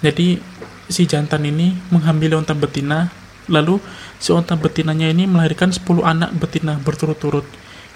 Jadi 0.00 0.40
si 0.88 1.04
jantan 1.04 1.44
ini 1.44 1.76
menghamili 1.92 2.32
onta 2.32 2.56
betina 2.56 3.12
lalu 3.50 3.82
si 4.16 4.32
onta 4.32 4.56
betinanya 4.56 5.12
ini 5.12 5.28
melahirkan 5.28 5.74
10 5.74 5.84
anak 6.00 6.30
betina 6.40 6.80
berturut-turut. 6.80 7.44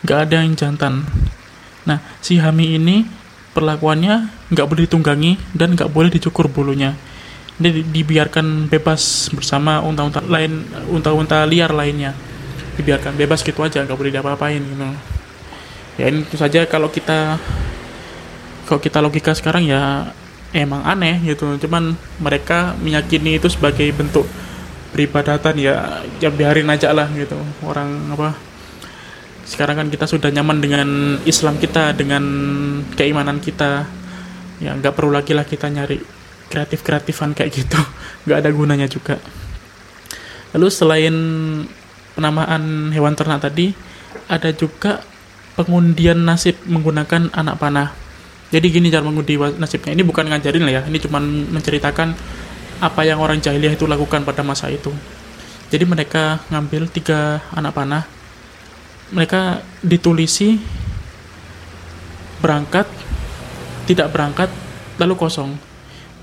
Nggak 0.04 0.18
ada 0.28 0.36
yang 0.44 0.52
jantan 0.52 1.08
nah 1.84 2.00
si 2.24 2.40
Hami 2.40 2.80
ini 2.80 3.04
perlakuannya 3.52 4.48
nggak 4.50 4.66
boleh 4.66 4.82
ditunggangi 4.88 5.38
dan 5.54 5.78
nggak 5.78 5.88
boleh 5.92 6.10
dicukur 6.10 6.50
bulunya. 6.50 6.96
Dia 7.54 7.70
dibiarkan 7.70 8.66
bebas 8.66 9.30
bersama 9.30 9.78
unta-unta 9.78 10.18
lain 10.26 10.66
unta-unta 10.90 11.46
liar 11.46 11.70
lainnya. 11.70 12.16
Dibiarkan 12.74 13.14
bebas 13.14 13.46
gitu 13.46 13.62
aja 13.62 13.86
nggak 13.86 13.94
boleh 13.94 14.10
diapa-apain 14.10 14.58
gitu 14.58 15.14
ya 15.98 16.10
ini 16.10 16.26
itu 16.26 16.36
saja. 16.38 16.66
Kalau 16.66 16.90
kita 16.90 17.38
kalau 18.64 18.80
kita 18.80 18.98
logika 19.04 19.36
sekarang 19.36 19.66
ya 19.66 20.10
emang 20.54 20.82
aneh 20.82 21.22
gitu. 21.22 21.54
Cuman 21.60 21.94
mereka 22.18 22.74
meyakini 22.80 23.38
itu 23.38 23.50
sebagai 23.50 23.86
bentuk 23.94 24.26
peribadatan 24.94 25.58
ya 25.58 26.02
ya 26.18 26.30
biarin 26.30 26.70
aja 26.70 26.90
lah 26.94 27.10
gitu. 27.14 27.38
Orang 27.62 28.14
apa 28.14 28.34
sekarang 29.44 29.76
kan 29.76 29.88
kita 29.92 30.08
sudah 30.08 30.32
nyaman 30.32 30.58
dengan 30.58 30.88
Islam 31.28 31.60
kita 31.60 31.92
dengan 31.92 32.24
keimanan 32.96 33.38
kita. 33.44 33.84
Ya 34.58 34.72
nggak 34.72 34.96
perlu 34.96 35.12
lagi 35.12 35.36
lah 35.36 35.44
kita 35.44 35.68
nyari 35.68 36.00
kreatif 36.48 36.80
kreatifan 36.80 37.36
kayak 37.36 37.52
gitu. 37.52 37.76
Nggak 38.24 38.38
ada 38.40 38.50
gunanya 38.54 38.88
juga. 38.88 39.20
Lalu 40.56 40.68
selain 40.70 41.16
penamaan 42.14 42.94
hewan 42.94 43.18
ternak 43.18 43.42
tadi 43.42 43.74
ada 44.30 44.54
juga 44.54 45.02
pengundian 45.58 46.24
nasib 46.24 46.56
menggunakan 46.64 47.28
anak 47.34 47.56
panah. 47.60 47.90
Jadi 48.54 48.70
gini 48.70 48.88
cara 48.88 49.02
mengundi 49.02 49.34
nasibnya. 49.36 49.92
Ini 49.92 50.06
bukan 50.06 50.30
ngajarin 50.30 50.62
lah 50.62 50.72
ya 50.80 50.82
ini 50.86 51.02
cuma 51.02 51.18
menceritakan 51.20 52.14
apa 52.80 53.00
yang 53.02 53.18
orang 53.18 53.42
jahiliyah 53.42 53.74
itu 53.74 53.84
lakukan 53.84 54.22
pada 54.22 54.46
masa 54.46 54.70
itu. 54.70 54.94
Jadi 55.68 55.84
mereka 55.84 56.38
ngambil 56.54 56.86
tiga 56.86 57.42
anak 57.50 57.74
panah, 57.74 58.06
mereka 59.14 59.62
ditulisi 59.80 60.58
berangkat, 62.42 62.84
tidak 63.86 64.10
berangkat, 64.10 64.50
lalu 65.00 65.14
kosong. 65.14 65.54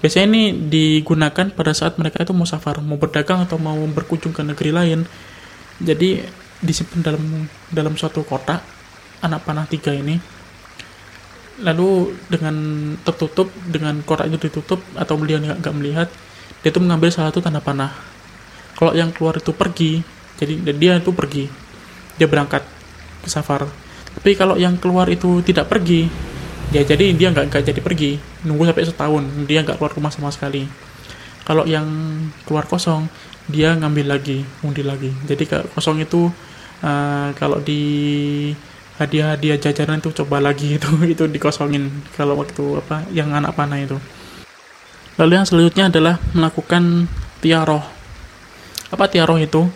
Biasanya 0.04 0.28
ini 0.34 0.44
digunakan 0.70 1.50
pada 1.56 1.72
saat 1.72 1.96
mereka 1.96 2.22
itu 2.22 2.36
mau 2.36 2.46
safar, 2.46 2.84
mau 2.84 3.00
berdagang 3.00 3.48
atau 3.48 3.56
mau 3.58 3.78
berkunjung 3.90 4.36
ke 4.36 4.44
negeri 4.44 4.70
lain. 4.76 5.00
Jadi 5.82 6.22
disimpan 6.62 7.02
dalam 7.02 7.24
dalam 7.74 7.94
suatu 7.98 8.22
kotak 8.22 8.62
anak 9.24 9.42
panah 9.48 9.66
tiga 9.66 9.96
ini. 9.96 10.20
Lalu 11.62 12.18
dengan 12.30 12.56
tertutup 13.06 13.54
dengan 13.70 14.02
kotak 14.06 14.30
itu 14.30 14.50
ditutup 14.50 14.82
atau 14.98 15.14
beliau 15.18 15.38
nggak 15.38 15.76
melihat, 15.78 16.10
dia 16.62 16.70
itu 16.70 16.80
mengambil 16.82 17.10
salah 17.10 17.34
satu 17.34 17.42
tanda 17.42 17.62
panah 17.62 18.12
kalau 18.78 18.94
yang 18.94 19.10
keluar 19.14 19.38
itu 19.38 19.54
pergi 19.54 20.02
jadi 20.38 20.54
dia 20.74 20.94
itu 20.98 21.14
pergi 21.14 21.46
dia 22.18 22.26
berangkat 22.30 22.66
safar. 23.26 23.68
Tapi 24.12 24.36
kalau 24.36 24.60
yang 24.60 24.76
keluar 24.78 25.08
itu 25.08 25.40
tidak 25.42 25.72
pergi 25.72 26.08
ya 26.72 26.88
jadi 26.88 27.12
dia 27.12 27.30
nggak 27.36 27.52
nggak 27.52 27.64
jadi 27.68 27.82
pergi. 27.84 28.12
Nunggu 28.48 28.64
sampai 28.72 28.88
setahun 28.88 29.24
dia 29.46 29.60
nggak 29.62 29.78
keluar 29.78 29.92
rumah 29.94 30.12
sama 30.12 30.32
sekali. 30.32 30.66
Kalau 31.44 31.68
yang 31.68 31.86
keluar 32.48 32.66
kosong 32.66 33.12
dia 33.52 33.76
ngambil 33.76 34.18
lagi 34.18 34.42
undi 34.64 34.82
lagi. 34.82 35.12
Jadi 35.28 35.44
kosong 35.76 36.00
itu 36.02 36.32
uh, 36.82 37.30
kalau 37.36 37.60
di 37.60 37.82
hadiah-hadiah 39.02 39.58
jajanan 39.58 39.98
itu 40.00 40.14
coba 40.24 40.38
lagi 40.40 40.74
itu 40.78 40.90
itu 41.10 41.24
dikosongin 41.28 41.90
kalau 42.16 42.40
waktu 42.40 42.64
apa 42.80 43.04
yang 43.12 43.36
anak 43.36 43.54
panah 43.54 43.80
itu. 43.82 44.00
Lalu 45.20 45.32
yang 45.38 45.46
selanjutnya 45.46 45.92
adalah 45.92 46.16
melakukan 46.32 47.06
tiaroh. 47.44 47.84
Apa 48.90 49.12
tiaroh 49.12 49.38
itu? 49.38 49.68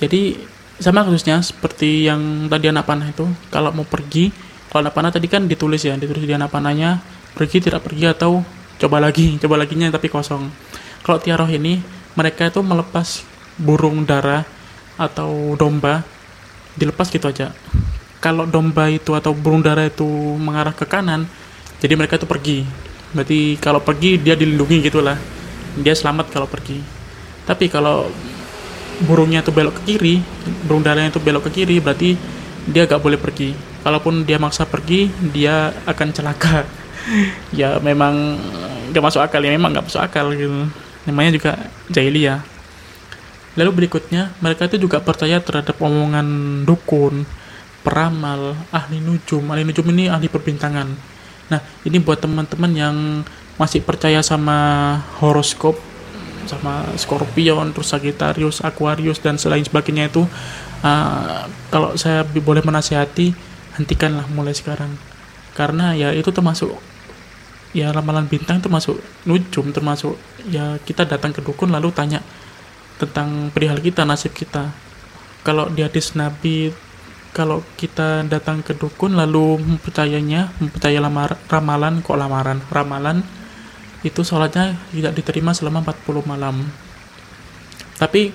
Jadi 0.00 0.40
sama 0.80 1.04
kasusnya 1.04 1.44
seperti 1.44 2.08
yang 2.08 2.48
tadi 2.48 2.72
anak 2.72 2.88
panah 2.88 3.08
itu. 3.12 3.28
Kalau 3.52 3.70
mau 3.70 3.86
pergi, 3.86 4.32
kalau 4.72 4.88
anak 4.88 4.94
panah 4.96 5.10
tadi 5.12 5.28
kan 5.28 5.44
ditulis 5.44 5.84
ya, 5.84 5.94
ditulis 5.94 6.24
di 6.24 6.34
anak 6.34 6.50
panahnya 6.50 6.98
pergi 7.36 7.62
tidak 7.62 7.84
pergi 7.84 8.10
atau 8.10 8.40
coba 8.80 8.98
lagi, 8.98 9.36
coba 9.42 9.60
lagi 9.60 9.76
nya 9.76 9.92
tapi 9.92 10.08
kosong. 10.08 10.48
Kalau 11.04 11.18
tiaroh 11.20 11.48
ini 11.48 11.80
mereka 12.16 12.48
itu 12.48 12.60
melepas 12.64 13.22
burung 13.60 14.08
dara 14.08 14.42
atau 14.96 15.54
domba 15.54 16.02
dilepas 16.74 17.12
gitu 17.12 17.28
aja. 17.28 17.52
Kalau 18.20 18.44
domba 18.44 18.88
itu 18.92 19.16
atau 19.16 19.32
burung 19.32 19.64
dara 19.64 19.88
itu 19.88 20.04
mengarah 20.36 20.76
ke 20.76 20.84
kanan, 20.84 21.24
jadi 21.80 21.96
mereka 21.96 22.20
itu 22.20 22.28
pergi 22.28 22.58
berarti 23.10 23.58
kalau 23.58 23.82
pergi 23.82 24.22
dia 24.22 24.38
dilindungi 24.38 24.86
gitulah 24.86 25.18
dia 25.74 25.94
selamat 25.96 26.30
kalau 26.30 26.46
pergi 26.46 26.78
tapi 27.42 27.66
kalau 27.66 28.06
burungnya 29.04 29.40
itu 29.40 29.52
belok 29.52 29.80
ke 29.80 29.94
kiri 29.94 30.20
burung 30.68 30.84
darahnya 30.84 31.12
itu 31.12 31.20
belok 31.22 31.48
ke 31.48 31.62
kiri 31.62 31.80
berarti 31.80 32.16
dia 32.68 32.84
gak 32.84 33.00
boleh 33.00 33.16
pergi. 33.16 33.56
Kalaupun 33.80 34.28
dia 34.28 34.36
maksa 34.36 34.68
pergi 34.68 35.08
dia 35.32 35.72
akan 35.88 36.08
celaka. 36.12 36.64
Ya 37.56 37.80
memang 37.80 38.36
gak 38.92 39.00
masuk 39.00 39.24
akal 39.24 39.40
ya 39.40 39.56
memang 39.56 39.72
gak 39.72 39.88
masuk 39.88 40.04
akal 40.04 40.36
gitu. 40.36 40.68
Namanya 41.08 41.32
juga 41.32 41.52
jahiliyah. 41.88 42.44
Lalu 43.56 43.70
berikutnya 43.82 44.36
mereka 44.38 44.68
itu 44.68 44.76
juga 44.76 45.00
percaya 45.00 45.40
terhadap 45.40 45.80
omongan 45.80 46.62
dukun 46.68 47.24
peramal 47.80 48.52
ahli 48.68 49.00
nujum. 49.00 49.42
Ahli 49.48 49.64
nujum 49.64 49.88
ini 49.96 50.12
ahli 50.12 50.28
perbintangan. 50.28 50.92
Nah, 51.50 51.60
ini 51.82 51.98
buat 51.98 52.20
teman-teman 52.20 52.72
yang 52.76 52.96
masih 53.58 53.82
percaya 53.82 54.22
sama 54.22 55.00
horoskop, 55.18 55.74
sama 56.46 56.86
Scorpion, 56.96 57.72
terus 57.74 57.92
Sagittarius, 57.92 58.62
Aquarius 58.64 59.18
dan 59.20 59.36
selain 59.36 59.64
sebagainya 59.64 60.08
itu, 60.08 60.24
uh, 60.84 61.44
kalau 61.68 61.96
saya 61.96 62.24
boleh 62.24 62.64
menasihati, 62.64 63.32
hentikanlah 63.76 64.28
mulai 64.32 64.56
sekarang. 64.56 64.94
Karena 65.56 65.92
ya 65.96 66.14
itu 66.14 66.30
termasuk 66.30 66.72
ya 67.70 67.94
ramalan 67.94 68.26
bintang 68.26 68.58
termasuk 68.62 68.98
nujum, 69.26 69.70
termasuk 69.70 70.18
ya 70.50 70.78
kita 70.82 71.06
datang 71.06 71.30
ke 71.30 71.40
dukun 71.42 71.70
lalu 71.70 71.90
tanya 71.90 72.22
tentang 73.00 73.48
perihal 73.50 73.80
kita, 73.80 74.04
nasib 74.04 74.36
kita. 74.36 74.72
Kalau 75.40 75.72
di 75.72 75.80
hadis 75.80 76.12
Nabi 76.12 76.70
kalau 77.30 77.62
kita 77.78 78.26
datang 78.26 78.60
ke 78.60 78.74
dukun 78.74 79.14
lalu 79.14 79.62
mempercayainya 79.62 80.50
mempercayai 80.58 80.98
lamar, 80.98 81.38
ramalan 81.46 82.02
kok 82.02 82.18
lamaran 82.18 82.58
ramalan 82.74 83.22
itu 84.00 84.20
sholatnya 84.24 84.76
tidak 84.92 85.12
diterima 85.16 85.52
selama 85.52 85.84
40 85.84 86.24
malam. 86.24 86.56
Tapi 88.00 88.32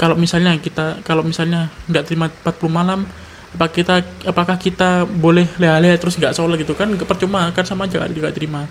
kalau 0.00 0.16
misalnya 0.16 0.56
kita 0.56 1.04
kalau 1.04 1.20
misalnya 1.20 1.68
nggak 1.90 2.04
terima 2.08 2.32
40 2.32 2.72
malam 2.72 3.04
apa 3.52 3.68
kita 3.68 4.00
apakah 4.24 4.56
kita 4.56 5.04
boleh 5.04 5.44
lele 5.60 5.92
terus 6.00 6.16
nggak 6.16 6.32
sholat 6.32 6.56
gitu? 6.56 6.72
Kan 6.72 6.96
percuma 6.96 7.52
kan 7.52 7.68
sama 7.68 7.84
aja 7.84 8.08
juga 8.08 8.32
terima 8.32 8.64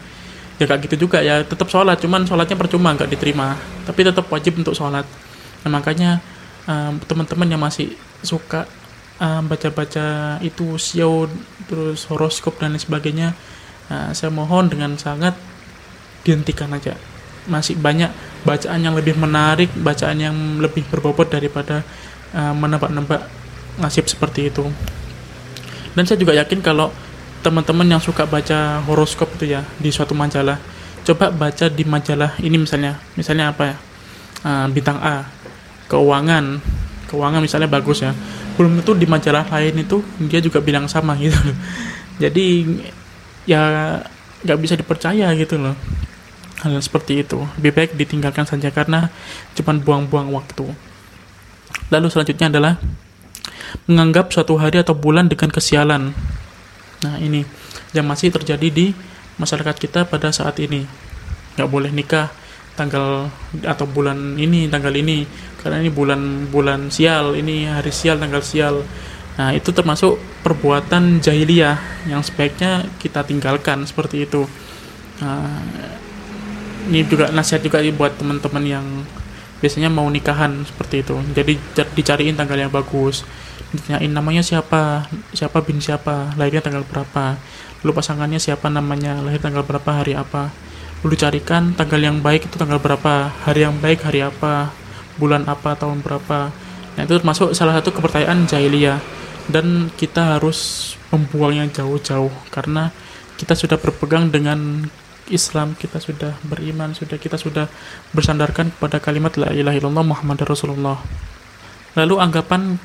ya 0.58 0.70
kayak 0.70 0.86
gitu 0.86 1.10
juga 1.10 1.26
ya 1.26 1.42
tetap 1.42 1.74
sholat 1.74 1.98
cuman 1.98 2.26
sholatnya 2.26 2.58
percuma 2.58 2.94
nggak 2.98 3.10
diterima. 3.14 3.54
Tapi 3.86 4.02
tetap 4.02 4.26
wajib 4.34 4.58
untuk 4.58 4.74
sholat. 4.74 5.06
Nah 5.62 5.70
makanya 5.70 6.18
um, 6.66 6.98
teman-teman 7.06 7.48
yang 7.50 7.62
masih 7.62 7.94
suka 8.26 8.66
baca-baca 9.22 10.42
itu 10.42 10.82
sio 10.82 11.30
terus 11.70 12.10
horoskop 12.10 12.58
dan 12.58 12.74
lain 12.74 12.82
sebagainya 12.82 13.38
uh, 13.94 14.10
saya 14.18 14.34
mohon 14.34 14.66
dengan 14.66 14.98
sangat 14.98 15.38
dihentikan 16.26 16.70
aja. 16.74 16.98
Masih 17.50 17.78
banyak 17.78 18.10
bacaan 18.46 18.82
yang 18.82 18.98
lebih 18.98 19.18
menarik 19.18 19.70
bacaan 19.78 20.18
yang 20.18 20.36
lebih 20.62 20.86
berbobot 20.90 21.30
daripada 21.30 21.86
uh, 22.34 22.54
menebak-nebak 22.54 23.26
nasib 23.78 24.06
seperti 24.10 24.50
itu. 24.50 24.66
Dan 25.94 26.04
saya 26.08 26.18
juga 26.18 26.34
yakin 26.38 26.64
kalau 26.64 26.90
teman-teman 27.42 27.98
yang 27.98 28.02
suka 28.02 28.26
baca 28.30 28.86
horoskop 28.86 29.34
itu 29.42 29.58
ya 29.58 29.66
di 29.82 29.90
suatu 29.90 30.14
majalah 30.14 30.62
coba 31.02 31.34
baca 31.34 31.66
di 31.70 31.84
majalah 31.86 32.38
ini 32.42 32.58
misalnya. 32.62 32.98
Misalnya 33.18 33.54
apa 33.54 33.64
ya? 33.74 33.76
Uh, 34.42 34.66
bintang 34.70 34.98
A 35.02 35.26
keuangan. 35.90 36.62
Keuangan 37.10 37.42
misalnya 37.44 37.70
bagus 37.70 38.06
ya. 38.06 38.14
Belum 38.56 38.78
tentu 38.82 38.94
di 38.94 39.10
majalah 39.10 39.46
lain 39.50 39.82
itu 39.82 40.02
dia 40.30 40.40
juga 40.42 40.62
bilang 40.62 40.86
sama 40.86 41.18
gitu. 41.18 41.38
Jadi 42.24 42.78
ya 43.50 43.98
nggak 44.42 44.60
bisa 44.62 44.74
dipercaya 44.78 45.34
gitu 45.38 45.58
loh 45.58 45.74
hal 46.62 46.78
seperti 46.82 47.26
itu. 47.26 47.42
Lebih 47.60 47.72
baik 47.74 47.92
ditinggalkan 47.98 48.46
saja 48.46 48.70
karena 48.70 49.10
cuma 49.58 49.74
buang-buang 49.76 50.30
waktu. 50.32 50.70
Lalu 51.90 52.08
selanjutnya 52.08 52.48
adalah 52.48 52.74
menganggap 53.90 54.32
suatu 54.32 54.56
hari 54.62 54.80
atau 54.80 54.94
bulan 54.96 55.28
dengan 55.28 55.50
kesialan. 55.50 56.14
Nah 57.02 57.16
ini 57.18 57.42
yang 57.92 58.06
masih 58.06 58.30
terjadi 58.30 58.68
di 58.70 58.94
masyarakat 59.42 59.76
kita 59.76 60.06
pada 60.06 60.30
saat 60.30 60.62
ini. 60.62 60.86
Nggak 61.58 61.70
boleh 61.70 61.92
nikah 61.92 62.30
tanggal 62.78 63.28
atau 63.66 63.86
bulan 63.90 64.38
ini 64.38 64.70
tanggal 64.70 64.94
ini. 64.94 65.26
Karena 65.60 65.82
ini 65.82 65.90
bulan 65.94 66.50
bulan 66.50 66.90
sial 66.94 67.38
ini 67.38 67.66
hari 67.68 67.92
sial 67.92 68.22
tanggal 68.22 68.42
sial. 68.46 68.86
Nah 69.36 69.50
itu 69.56 69.74
termasuk 69.74 70.20
perbuatan 70.46 71.24
jahiliyah 71.24 72.08
yang 72.10 72.22
sebaiknya 72.22 72.86
kita 73.02 73.26
tinggalkan 73.26 73.86
seperti 73.86 74.26
itu. 74.26 74.46
Nah, 75.22 75.62
ini 76.90 77.06
juga 77.06 77.30
nasihat 77.30 77.62
juga 77.62 77.84
buat 77.94 78.18
teman-teman 78.18 78.64
yang 78.66 78.86
biasanya 79.62 79.94
mau 79.94 80.10
nikahan 80.10 80.66
seperti 80.66 81.06
itu. 81.06 81.16
Jadi 81.38 81.54
dicariin 81.94 82.34
tanggal 82.34 82.58
yang 82.58 82.74
bagus. 82.74 83.22
Ditanyain 83.72 84.12
namanya 84.12 84.42
siapa 84.42 85.06
siapa 85.32 85.62
bin 85.62 85.78
siapa 85.78 86.34
lahirnya 86.36 86.66
tanggal 86.66 86.84
berapa. 86.84 87.38
Lalu 87.86 87.92
pasangannya 87.94 88.40
siapa 88.42 88.68
namanya 88.68 89.22
lahir 89.22 89.38
tanggal 89.38 89.62
berapa 89.62 89.90
hari 90.02 90.18
apa. 90.18 90.50
Lalu 91.06 91.16
carikan 91.18 91.74
tanggal 91.78 92.02
yang 92.02 92.20
baik 92.20 92.50
itu 92.50 92.58
tanggal 92.58 92.82
berapa 92.82 93.30
hari 93.46 93.66
yang 93.66 93.78
baik 93.78 94.02
hari 94.06 94.26
apa 94.26 94.74
bulan 95.22 95.46
apa 95.46 95.78
tahun 95.78 96.02
berapa. 96.02 96.50
Nah 96.98 97.02
itu 97.06 97.14
termasuk 97.22 97.54
salah 97.54 97.78
satu 97.78 97.94
kepercayaan 97.94 98.50
jahiliyah. 98.50 98.98
Dan 99.50 99.90
kita 99.98 100.38
harus 100.38 100.94
membuangnya 101.10 101.68
jauh-jauh 101.70 102.32
karena 102.54 102.94
kita 103.36 103.58
sudah 103.58 103.76
berpegang 103.82 104.30
dengan 104.30 104.88
Islam 105.30 105.78
kita 105.78 106.02
sudah 106.02 106.34
beriman 106.42 106.96
sudah 106.98 107.20
kita 107.22 107.38
sudah 107.38 107.70
bersandarkan 108.16 108.74
kepada 108.74 108.98
kalimat 108.98 109.36
la 109.38 109.54
ilaha 109.54 109.78
illallah 109.78 110.06
Muhammad 110.08 110.42
Rasulullah 110.48 110.98
lalu 111.94 112.16
anggapan 112.18 112.80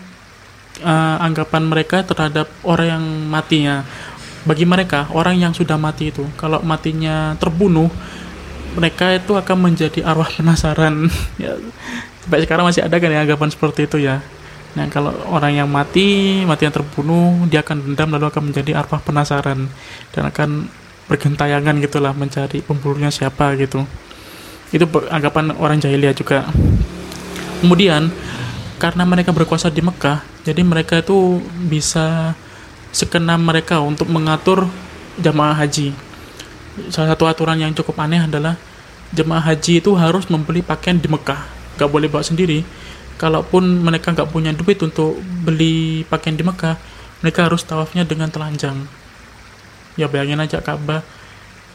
uh, 0.83 1.17
anggapan 1.23 1.63
mereka 1.65 2.03
terhadap 2.05 2.51
orang 2.67 2.99
yang 2.99 3.05
matinya. 3.31 3.77
Bagi 4.47 4.63
mereka, 4.63 5.11
orang 5.11 5.43
yang 5.43 5.51
sudah 5.51 5.75
mati 5.75 6.15
itu, 6.15 6.23
kalau 6.39 6.63
matinya 6.63 7.35
terbunuh, 7.35 7.91
mereka 8.79 9.11
itu 9.11 9.35
akan 9.35 9.59
menjadi 9.59 10.07
arwah 10.07 10.31
penasaran. 10.31 11.11
ya, 11.43 11.59
sampai 12.23 12.47
sekarang 12.47 12.65
masih 12.71 12.87
ada 12.87 12.95
kan 13.03 13.11
ya 13.11 13.27
anggapan 13.27 13.51
seperti 13.51 13.91
itu 13.91 13.99
ya. 13.99 14.23
Nah, 14.79 14.87
kalau 14.93 15.11
orang 15.33 15.57
yang 15.57 15.67
mati, 15.67 16.45
mati 16.47 16.69
yang 16.69 16.75
terbunuh, 16.77 17.49
dia 17.51 17.65
akan 17.65 17.91
dendam 17.91 18.13
lalu 18.13 18.27
akan 18.31 18.43
menjadi 18.53 18.79
arwah 18.79 19.03
penasaran 19.03 19.67
dan 20.15 20.23
akan 20.31 20.71
bergentayangan 21.07 21.79
gitulah 21.83 22.13
mencari 22.13 22.63
pembunuhnya 22.63 23.11
siapa 23.15 23.55
gitu. 23.59 23.87
Itu 24.75 24.87
anggapan 25.11 25.55
orang 25.57 25.79
jahiliyah 25.79 26.15
juga. 26.15 26.47
Kemudian 27.63 28.11
karena 28.77 29.09
mereka 29.09 29.33
berkuasa 29.33 29.73
di 29.73 29.81
Mekah, 29.81 30.21
jadi 30.45 30.61
mereka 30.61 31.01
itu 31.01 31.41
bisa 31.71 32.37
sekenam 32.93 33.41
mereka 33.41 33.81
untuk 33.81 34.11
mengatur 34.13 34.69
jamaah 35.17 35.57
haji. 35.57 35.97
Salah 36.93 37.17
satu 37.17 37.25
aturan 37.25 37.57
yang 37.57 37.73
cukup 37.73 37.97
aneh 38.05 38.21
adalah 38.21 38.61
jemaah 39.17 39.41
haji 39.41 39.81
itu 39.81 39.97
harus 39.97 40.29
membeli 40.29 40.61
pakaian 40.61 41.01
di 41.01 41.09
Mekah, 41.09 41.41
nggak 41.81 41.89
boleh 41.89 42.09
bawa 42.13 42.21
sendiri. 42.27 42.61
Kalaupun 43.17 43.81
mereka 43.81 44.13
nggak 44.13 44.29
punya 44.29 44.53
duit 44.53 44.77
untuk 44.85 45.17
beli 45.25 46.05
pakaian 46.05 46.37
di 46.37 46.45
Mekah, 46.45 46.77
mereka 47.25 47.49
harus 47.49 47.65
tawafnya 47.65 48.05
dengan 48.05 48.29
telanjang. 48.29 49.06
Ya 49.97 50.07
bayangin 50.13 50.39
aja 50.41 50.61
Ka'bah, 50.61 51.01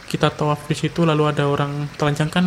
kita 0.06 0.30
tawaf 0.30 0.70
di 0.70 0.78
situ 0.78 1.02
lalu 1.02 1.26
ada 1.26 1.50
orang 1.50 1.90
telanjang 1.98 2.30
kan 2.30 2.46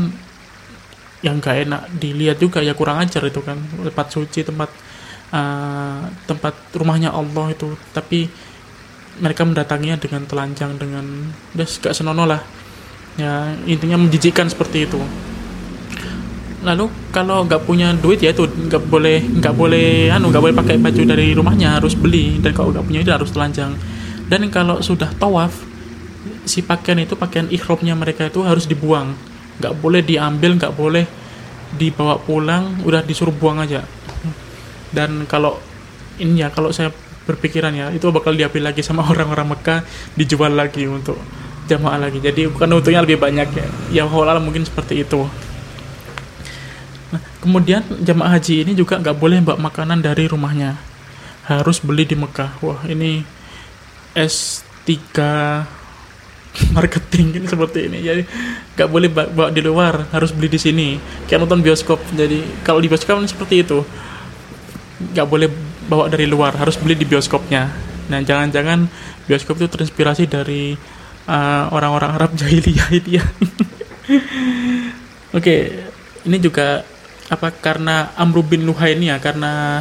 yang 1.24 1.40
gak 1.40 1.66
enak 1.66 1.82
dilihat 1.96 2.36
juga 2.38 2.62
ya 2.62 2.78
kurang 2.78 3.02
ajar 3.02 3.26
itu 3.26 3.42
kan. 3.42 3.58
Tempat 3.58 4.06
suci 4.14 4.46
tempat 4.46 4.70
uh, 5.34 6.06
tempat 6.30 6.54
rumahnya 6.78 7.10
Allah 7.10 7.50
itu. 7.50 7.74
Tapi 7.90 8.30
mereka 9.18 9.42
mendatanginya 9.42 9.98
dengan 9.98 10.22
telanjang 10.30 10.78
dengan 10.78 11.04
udah 11.58 11.66
gak 11.66 11.94
senonoh 11.94 12.26
lah. 12.28 12.42
Ya 13.18 13.54
intinya 13.66 13.98
menjijikan 13.98 14.46
seperti 14.46 14.86
itu. 14.86 14.98
Lalu 16.64 16.88
kalau 17.12 17.44
nggak 17.44 17.68
punya 17.68 17.92
duit 17.92 18.24
ya 18.24 18.32
itu 18.32 18.48
nggak 18.48 18.88
boleh 18.88 19.20
nggak 19.20 19.52
boleh 19.52 20.08
anu 20.08 20.32
nggak 20.32 20.42
boleh 20.48 20.56
pakai 20.56 20.80
baju 20.80 21.00
dari 21.04 21.36
rumahnya 21.36 21.76
harus 21.76 21.92
beli. 21.98 22.40
Dan 22.40 22.56
kalau 22.56 22.72
nggak 22.72 22.84
punya 22.88 23.00
itu 23.04 23.12
harus 23.12 23.30
telanjang 23.30 23.76
dan 24.28 24.48
kalau 24.48 24.80
sudah 24.80 25.12
tawaf 25.16 25.52
si 26.48 26.64
pakaian 26.64 27.00
itu 27.00 27.16
pakaian 27.16 27.48
ihromnya 27.52 27.92
mereka 27.92 28.28
itu 28.28 28.40
harus 28.44 28.64
dibuang. 28.64 29.12
Nggak 29.60 29.74
boleh 29.80 30.00
diambil 30.00 30.56
nggak 30.56 30.74
boleh 30.74 31.04
dibawa 31.74 32.16
pulang 32.20 32.80
udah 32.86 33.04
disuruh 33.04 33.34
buang 33.34 33.60
aja. 33.60 33.84
Dan 34.94 35.26
kalau 35.28 35.58
ini 36.22 36.46
ya 36.46 36.48
kalau 36.48 36.70
saya 36.70 36.94
berpikiran 37.24 37.72
ya 37.72 37.88
itu 37.90 38.04
bakal 38.12 38.36
diambil 38.36 38.70
lagi 38.72 38.84
sama 38.84 39.04
orang-orang 39.12 39.56
Mekah 39.56 39.80
dijual 40.16 40.52
lagi 40.56 40.88
untuk 40.88 41.20
jamaah 41.68 42.08
lagi. 42.08 42.20
Jadi 42.20 42.48
bukan 42.48 42.80
untungnya 42.80 43.04
lebih 43.04 43.20
banyak 43.20 43.48
ya. 43.52 43.66
Ya 43.92 44.04
halal 44.08 44.40
mungkin 44.40 44.64
seperti 44.64 45.04
itu. 45.04 45.28
Nah, 47.12 47.20
kemudian 47.44 47.84
jamaah 48.00 48.40
haji 48.40 48.64
ini 48.64 48.72
juga 48.72 49.00
nggak 49.00 49.16
boleh 49.16 49.40
bawa 49.44 49.60
makanan 49.60 50.00
dari 50.00 50.28
rumahnya. 50.28 50.76
Harus 51.44 51.76
beli 51.80 52.08
di 52.08 52.16
Mekah. 52.16 52.56
Wah 52.64 52.80
ini 52.88 53.33
S3 54.14 54.90
marketing 56.76 57.42
ini 57.42 57.46
seperti 57.50 57.90
ini. 57.90 57.98
Jadi 58.00 58.22
nggak 58.78 58.88
boleh 58.88 59.08
bawa 59.10 59.50
di 59.50 59.60
luar 59.60 60.08
harus 60.14 60.30
beli 60.30 60.48
di 60.48 60.60
sini. 60.62 60.88
Kayak 61.26 61.46
nonton 61.46 61.60
bioskop. 61.60 61.98
Jadi 62.14 62.62
kalau 62.62 62.78
di 62.78 62.86
bioskop 62.86 63.18
ini 63.18 63.28
seperti 63.28 63.66
itu. 63.66 63.82
Nggak 65.14 65.26
boleh 65.26 65.48
bawa 65.90 66.08
dari 66.08 66.24
luar 66.24 66.54
harus 66.56 66.78
beli 66.78 66.94
di 66.94 67.04
bioskopnya. 67.04 67.68
Nah 68.08 68.20
jangan-jangan 68.22 68.86
bioskop 69.26 69.58
itu 69.58 69.68
terinspirasi 69.68 70.30
dari 70.30 70.78
uh, 71.28 71.64
orang-orang 71.74 72.10
Arab 72.14 72.30
jahiliyah 72.38 72.88
itu 72.94 73.18
ya. 73.20 73.24
Oke 75.34 75.42
okay, 75.42 75.60
ini 76.30 76.38
juga 76.38 76.86
apa 77.32 77.48
karena 77.50 78.12
Amr 78.20 78.44
bin 78.44 78.68
Luhai 78.68 78.94
ini 78.94 79.08
ya 79.08 79.16
karena 79.16 79.80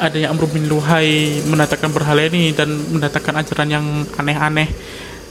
adanya 0.00 0.32
Amr 0.32 0.48
bin 0.48 0.68
Luhai 0.68 1.40
mendatangkan 1.44 1.90
berhala 1.92 2.24
ini 2.28 2.52
dan 2.52 2.72
mendatangkan 2.92 3.40
ajaran 3.40 3.68
yang 3.68 3.86
aneh-aneh 4.16 4.68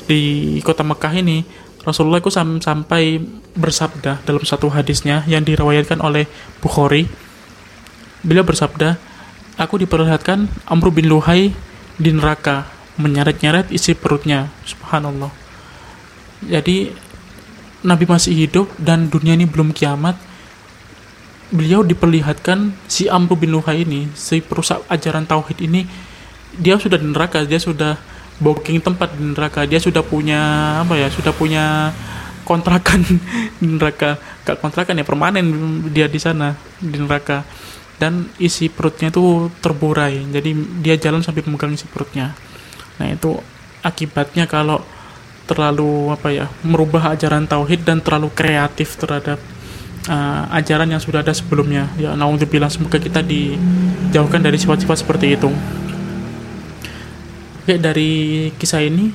di 0.06 0.58
kota 0.62 0.82
Mekah 0.86 1.14
ini. 1.18 1.46
Rasulullah 1.86 2.18
itu 2.18 2.34
sam 2.34 2.58
sampai 2.58 3.22
bersabda 3.54 4.26
dalam 4.26 4.42
satu 4.42 4.74
hadisnya 4.74 5.22
yang 5.30 5.46
dirawayatkan 5.46 6.02
oleh 6.02 6.26
Bukhari. 6.58 7.06
Beliau 8.26 8.42
bersabda 8.42 8.98
aku 9.62 9.86
diperlihatkan 9.86 10.50
Amr 10.66 10.90
bin 10.90 11.06
Luhai 11.06 11.54
di 11.96 12.10
neraka 12.10 12.66
menyeret-nyeret 12.98 13.70
isi 13.70 13.94
perutnya. 13.94 14.50
Subhanallah. 14.66 15.30
Jadi 16.42 16.90
Nabi 17.86 18.06
masih 18.10 18.34
hidup 18.34 18.74
dan 18.82 19.14
dunia 19.14 19.38
ini 19.38 19.46
belum 19.46 19.70
kiamat 19.70 20.18
beliau 21.54 21.86
diperlihatkan 21.86 22.74
si 22.90 23.06
Amr 23.06 23.38
bin 23.38 23.54
Luhai 23.54 23.86
ini 23.86 24.10
si 24.18 24.42
perusak 24.42 24.82
ajaran 24.90 25.30
tauhid 25.30 25.62
ini 25.62 25.86
dia 26.58 26.80
sudah 26.80 26.98
di 26.98 27.06
neraka 27.06 27.46
dia 27.46 27.62
sudah 27.62 28.00
booking 28.42 28.82
tempat 28.82 29.14
di 29.16 29.32
neraka 29.32 29.64
dia 29.64 29.78
sudah 29.78 30.02
punya 30.02 30.42
apa 30.82 30.98
ya 30.98 31.08
sudah 31.12 31.32
punya 31.32 31.94
kontrakan 32.46 33.02
di 33.60 33.66
neraka. 33.66 34.22
Gak 34.46 34.62
kontrakan 34.62 35.02
ya 35.02 35.04
permanen 35.04 35.46
dia 35.90 36.06
di 36.06 36.22
sana 36.22 36.54
di 36.78 36.96
neraka. 36.96 37.44
Dan 37.96 38.28
isi 38.38 38.68
perutnya 38.68 39.08
itu 39.08 39.48
terburai 39.64 40.20
jadi 40.28 40.52
dia 40.84 40.96
jalan 41.00 41.24
sambil 41.24 41.48
memegang 41.48 41.72
isi 41.74 41.88
perutnya. 41.88 42.36
Nah 43.00 43.08
itu 43.08 43.40
akibatnya 43.80 44.46
kalau 44.52 44.84
terlalu 45.48 46.12
apa 46.12 46.28
ya 46.34 46.46
merubah 46.68 47.16
ajaran 47.16 47.48
tauhid 47.48 47.88
dan 47.88 48.04
terlalu 48.04 48.34
kreatif 48.36 49.00
terhadap 49.00 49.40
uh, 50.10 50.50
ajaran 50.56 50.90
yang 50.90 51.02
sudah 51.02 51.22
ada 51.26 51.34
sebelumnya 51.36 51.90
ya 52.00 52.14
naudzubillah 52.14 52.70
semoga 52.70 52.98
kita 52.98 53.22
dijauhkan 53.22 54.42
dari 54.42 54.58
sifat-sifat 54.58 54.98
seperti 55.06 55.38
itu 55.38 55.50
Oke, 57.66 57.82
dari 57.82 58.14
kisah 58.62 58.86
ini 58.86 59.10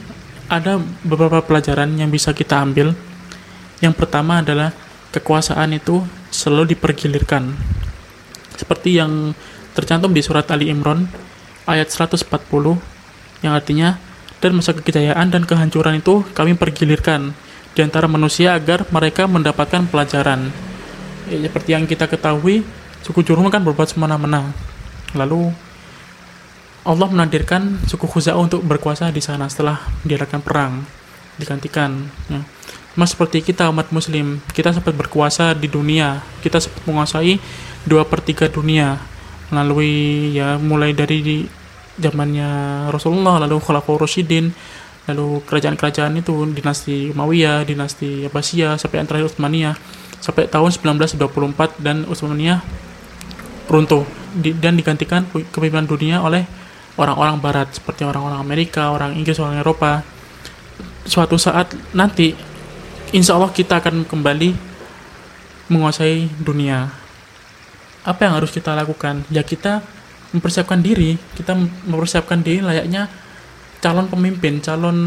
ada 0.51 0.83
beberapa 1.07 1.39
pelajaran 1.39 1.95
yang 1.95 2.11
bisa 2.11 2.35
kita 2.35 2.59
ambil. 2.59 2.99
Yang 3.79 3.95
pertama 3.95 4.43
adalah 4.43 4.75
kekuasaan 5.15 5.79
itu 5.79 6.03
selalu 6.35 6.75
dipergilirkan. 6.75 7.55
Seperti 8.59 8.99
yang 8.99 9.39
tercantum 9.79 10.11
di 10.11 10.19
surat 10.19 10.51
Ali 10.51 10.67
Imran 10.67 11.07
ayat 11.63 11.95
140 11.95 12.27
yang 13.47 13.55
artinya 13.55 14.03
dan 14.43 14.59
masa 14.59 14.75
kejayaan 14.75 15.31
dan 15.31 15.47
kehancuran 15.47 16.03
itu 16.03 16.27
kami 16.35 16.59
pergilirkan 16.59 17.31
di 17.79 17.87
antara 17.87 18.11
manusia 18.11 18.59
agar 18.59 18.83
mereka 18.91 19.31
mendapatkan 19.31 19.87
pelajaran. 19.87 20.51
Ya, 21.31 21.39
seperti 21.47 21.71
yang 21.79 21.87
kita 21.87 22.11
ketahui, 22.11 22.67
suku 23.07 23.23
Jurhum 23.23 23.47
kan 23.49 23.63
berbuat 23.63 23.87
semena-mena. 23.87 24.51
lalu 25.11 25.51
Allah 26.87 27.11
menakdirkan 27.11 27.83
suku 27.83 28.07
Khuza'ah 28.07 28.39
untuk 28.39 28.63
berkuasa 28.63 29.11
di 29.11 29.19
sana 29.19 29.51
setelah 29.51 29.83
diadakan 30.07 30.39
perang 30.39 30.73
digantikan 31.37 32.09
ya. 32.31 32.41
Mas 32.95 33.13
seperti 33.13 33.43
kita 33.43 33.69
umat 33.75 33.91
muslim 33.91 34.39
kita 34.55 34.71
sempat 34.71 34.95
berkuasa 34.95 35.53
di 35.53 35.67
dunia 35.67 36.25
kita 36.41 36.63
sempat 36.63 36.87
menguasai 36.87 37.43
dua 37.85 38.07
per 38.07 38.23
tiga 38.23 38.47
dunia 38.47 39.03
melalui 39.51 40.31
ya 40.31 40.57
mulai 40.63 40.95
dari 40.95 41.19
di 41.21 41.39
zamannya 41.99 42.87
Rasulullah 42.89 43.43
lalu 43.43 43.61
Khulafaur 43.61 44.01
Rasyidin 44.01 44.53
lalu 45.11 45.43
kerajaan-kerajaan 45.45 46.23
itu 46.23 46.33
dinasti 46.55 47.11
Umayyah 47.13 47.67
dinasti 47.67 48.31
Abbasiyah 48.31 48.79
sampai 48.79 49.05
yang 49.05 49.09
terakhir 49.11 49.27
Utsmaniyah 49.35 49.75
sampai 50.21 50.47
tahun 50.47 50.71
1924 50.71 51.81
dan 51.81 52.05
Utsmaniyah 52.05 52.61
runtuh 53.67 54.05
di, 54.37 54.53
dan 54.55 54.77
digantikan 54.77 55.25
kepemimpinan 55.27 55.89
dunia 55.89 56.17
oleh 56.21 56.45
orang-orang 57.01 57.41
barat 57.41 57.69
seperti 57.73 58.05
orang-orang 58.05 58.39
Amerika, 58.39 58.93
orang 58.93 59.17
Inggris, 59.17 59.41
orang 59.41 59.59
Eropa. 59.63 60.05
Suatu 61.09 61.41
saat 61.41 61.73
nanti 61.97 62.37
insya 63.17 63.41
Allah 63.41 63.51
kita 63.51 63.81
akan 63.81 64.05
kembali 64.05 64.53
menguasai 65.71 66.29
dunia. 66.43 66.91
Apa 68.05 68.27
yang 68.27 68.37
harus 68.37 68.51
kita 68.53 68.77
lakukan? 68.77 69.25
Ya 69.33 69.41
kita 69.41 69.81
mempersiapkan 70.35 70.79
diri, 70.83 71.19
kita 71.35 71.57
mempersiapkan 71.89 72.43
diri 72.43 72.63
layaknya 72.63 73.11
calon 73.81 74.07
pemimpin, 74.13 74.61
calon 74.61 74.99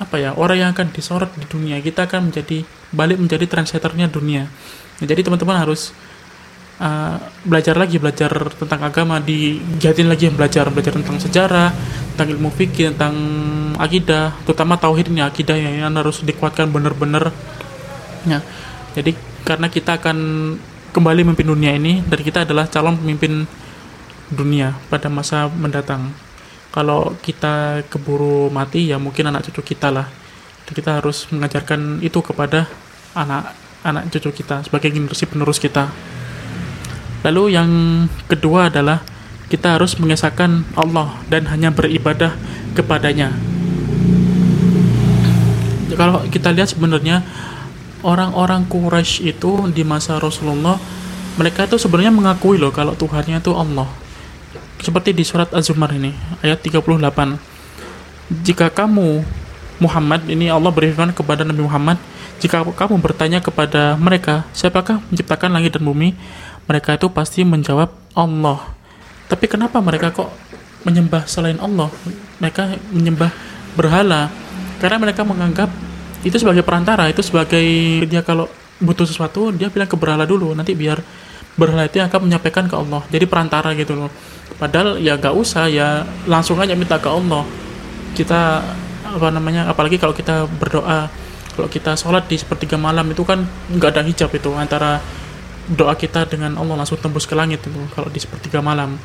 apa 0.00 0.16
ya, 0.16 0.30
orang 0.34 0.56
yang 0.58 0.70
akan 0.72 0.88
disorot 0.94 1.30
di 1.36 1.44
dunia. 1.46 1.78
Kita 1.84 2.08
akan 2.08 2.32
menjadi 2.32 2.64
balik 2.92 3.18
menjadi 3.18 3.48
trendsetternya 3.48 4.06
dunia. 4.12 4.46
Nah, 5.00 5.06
jadi 5.08 5.24
teman-teman 5.24 5.56
harus 5.56 5.90
uh, 6.78 7.16
belajar 7.42 7.74
lagi 7.74 7.96
belajar 7.96 8.30
tentang 8.54 8.80
agama 8.84 9.18
digiatin 9.18 10.06
lagi 10.06 10.28
belajar 10.28 10.68
belajar 10.68 10.94
tentang 10.94 11.18
sejarah 11.18 11.72
tentang 12.14 12.28
ilmu 12.36 12.52
fikih 12.52 12.94
tentang 12.94 13.16
akidah 13.80 14.36
terutama 14.44 14.76
tauhidnya 14.76 15.26
akidah 15.26 15.56
yang 15.56 15.96
harus 15.96 16.20
dikuatkan 16.22 16.68
benar-benar. 16.70 17.32
Ya 18.28 18.44
jadi 18.92 19.16
karena 19.42 19.66
kita 19.72 19.98
akan 19.98 20.16
kembali 20.92 21.26
memimpin 21.26 21.48
dunia 21.48 21.72
ini 21.74 22.04
dan 22.04 22.20
kita 22.20 22.44
adalah 22.44 22.68
calon 22.68 23.00
pemimpin 23.00 23.48
dunia 24.28 24.76
pada 24.92 25.08
masa 25.08 25.48
mendatang. 25.48 26.12
Kalau 26.72 27.12
kita 27.20 27.84
keburu 27.92 28.48
mati 28.48 28.88
ya 28.88 28.96
mungkin 28.96 29.28
anak 29.28 29.44
cucu 29.48 29.76
kita 29.76 29.92
lah 29.92 30.21
kita 30.72 31.00
harus 31.00 31.28
mengajarkan 31.30 32.00
itu 32.00 32.18
kepada 32.20 32.68
anak 33.16 33.54
anak 33.84 34.08
cucu 34.12 34.42
kita 34.42 34.64
sebagai 34.64 34.88
generasi 34.92 35.24
penerus 35.28 35.60
kita 35.60 35.92
Lalu 37.22 37.54
yang 37.54 37.70
kedua 38.26 38.66
adalah 38.66 38.98
kita 39.46 39.78
harus 39.78 39.94
mengesahkan 39.94 40.66
Allah 40.74 41.22
dan 41.30 41.46
hanya 41.46 41.70
beribadah 41.70 42.34
kepadanya. 42.74 43.30
Kalau 45.94 46.26
kita 46.26 46.50
lihat 46.50 46.74
sebenarnya 46.74 47.22
orang-orang 48.02 48.66
Quraisy 48.66 49.30
itu 49.30 49.70
di 49.70 49.86
masa 49.86 50.18
Rasulullah 50.18 50.80
mereka 51.38 51.68
itu 51.68 51.78
sebenarnya 51.78 52.10
mengakui 52.10 52.58
loh 52.58 52.74
kalau 52.74 52.98
Tuhannya 52.98 53.38
itu 53.38 53.54
Allah. 53.54 53.86
Seperti 54.82 55.14
di 55.14 55.22
surat 55.22 55.46
Az-Zumar 55.54 55.94
ini 55.94 56.10
ayat 56.42 56.58
38. 56.58 56.82
Jika 58.42 58.66
kamu 58.72 59.22
Muhammad 59.82 60.22
ini 60.30 60.46
Allah 60.46 60.70
berfirman 60.70 61.10
kepada 61.10 61.42
Nabi 61.42 61.66
Muhammad, 61.66 61.98
jika 62.38 62.62
kamu 62.62 63.02
bertanya 63.02 63.42
kepada 63.42 63.98
mereka, 63.98 64.46
siapakah 64.54 65.02
menciptakan 65.10 65.50
langit 65.50 65.74
dan 65.74 65.82
bumi? 65.82 66.14
mereka 66.66 66.94
itu 66.94 67.10
pasti 67.10 67.42
menjawab 67.42 67.90
Allah. 68.14 68.60
Tapi 69.26 69.48
kenapa 69.48 69.80
mereka 69.80 70.12
kok 70.12 70.30
menyembah 70.86 71.26
selain 71.26 71.58
Allah? 71.58 71.88
Mereka 72.38 72.78
menyembah 72.92 73.30
berhala 73.74 74.28
karena 74.78 74.98
mereka 75.00 75.22
menganggap 75.24 75.70
itu 76.22 76.36
sebagai 76.38 76.62
perantara, 76.62 77.10
itu 77.10 77.22
sebagai 77.24 77.64
dia 78.06 78.22
kalau 78.22 78.46
butuh 78.78 79.06
sesuatu 79.06 79.50
dia 79.54 79.70
bilang 79.70 79.90
ke 79.90 79.98
berhala 79.98 80.26
dulu, 80.26 80.54
nanti 80.54 80.74
biar 80.74 81.02
berhala 81.58 81.86
itu 81.86 81.98
yang 81.98 82.10
akan 82.10 82.30
menyampaikan 82.30 82.64
ke 82.70 82.76
Allah. 82.78 83.02
Jadi 83.10 83.24
perantara 83.26 83.74
gitu 83.74 83.98
loh. 83.98 84.10
Padahal 84.60 85.02
ya 85.02 85.18
gak 85.18 85.34
usah 85.34 85.66
ya 85.66 86.06
langsung 86.28 86.60
aja 86.62 86.78
minta 86.78 87.00
ke 87.00 87.08
Allah. 87.10 87.42
Kita 88.12 88.62
apa 89.12 89.28
namanya 89.28 89.68
apalagi 89.68 90.00
kalau 90.00 90.16
kita 90.16 90.48
berdoa 90.48 91.12
kalau 91.52 91.68
kita 91.68 91.92
sholat 92.00 92.24
di 92.32 92.40
sepertiga 92.40 92.80
malam 92.80 93.04
itu 93.12 93.22
kan 93.28 93.44
nggak 93.68 93.90
ada 93.92 94.02
hijab 94.08 94.32
itu 94.32 94.48
antara 94.56 95.04
doa 95.68 95.94
kita 95.94 96.26
dengan 96.26 96.56
Allah 96.58 96.80
langsung 96.82 96.98
tembus 96.98 97.28
ke 97.28 97.36
langit 97.36 97.62
itu 97.62 97.82
kalau 97.92 98.08
di 98.08 98.18
sepertiga 98.18 98.64
malam. 98.64 98.96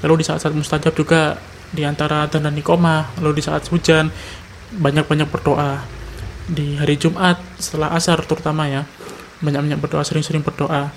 Lalu 0.00 0.22
di 0.22 0.24
saat-saat 0.24 0.56
mustajab 0.56 0.96
juga 0.96 1.36
di 1.70 1.84
antara 1.84 2.24
dan 2.26 2.48
dan 2.48 2.54
nikoma 2.56 3.12
lalu 3.20 3.38
di 3.38 3.44
saat 3.44 3.66
hujan 3.68 4.08
banyak-banyak 4.74 5.28
berdoa. 5.28 5.82
Di 6.50 6.78
hari 6.78 6.96
Jumat 6.96 7.38
setelah 7.60 7.92
asar 7.94 8.22
terutama 8.24 8.70
ya 8.70 8.86
banyak-banyak 9.44 9.78
berdoa 9.82 10.06
sering-sering 10.06 10.46
berdoa. 10.46 10.94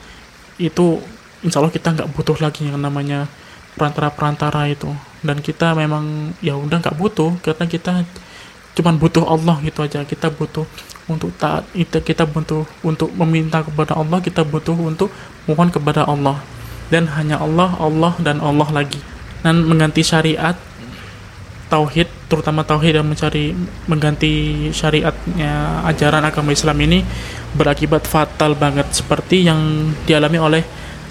Itu 0.61 1.01
insya 1.41 1.59
Allah 1.59 1.73
kita 1.73 1.89
nggak 1.89 2.09
butuh 2.13 2.37
lagi 2.37 2.69
yang 2.69 2.79
namanya 2.79 3.27
perantara-perantara 3.75 4.71
itu. 4.71 4.93
Dan 5.19 5.41
kita 5.41 5.75
memang 5.75 6.37
ya 6.39 6.55
udah 6.55 6.79
nggak 6.79 6.95
butuh 6.95 7.33
karena 7.43 7.65
kita 7.67 8.05
cuman 8.73 8.97
butuh 8.97 9.25
Allah 9.25 9.57
gitu 9.61 9.85
aja. 9.85 10.01
Kita 10.05 10.29
butuh 10.33 10.65
untuk 11.09 11.35
taat 11.35 11.67
itu 11.75 11.99
kita 11.99 12.23
butuh 12.23 12.63
untuk 12.81 13.11
meminta 13.13 13.59
kepada 13.59 13.97
Allah 13.99 14.23
kita 14.23 14.47
butuh 14.47 14.75
untuk 14.75 15.09
mohon 15.49 15.69
kepada 15.69 16.05
Allah. 16.05 16.41
Dan 16.91 17.09
hanya 17.09 17.41
Allah 17.41 17.73
Allah 17.79 18.13
dan 18.21 18.37
Allah 18.43 18.69
lagi. 18.69 19.01
Dan 19.41 19.65
mengganti 19.65 20.05
syariat 20.05 20.55
tauhid 21.73 22.05
terutama 22.29 22.61
tauhid 22.61 23.01
dan 23.01 23.05
mencari 23.09 23.49
mengganti 23.89 24.33
syariatnya 24.69 25.81
ajaran 25.89 26.21
agama 26.21 26.53
Islam 26.53 26.77
ini 26.85 27.01
berakibat 27.57 28.05
fatal 28.05 28.53
banget 28.53 28.93
seperti 28.93 29.49
yang 29.49 29.89
dialami 30.05 30.37
oleh 30.37 30.63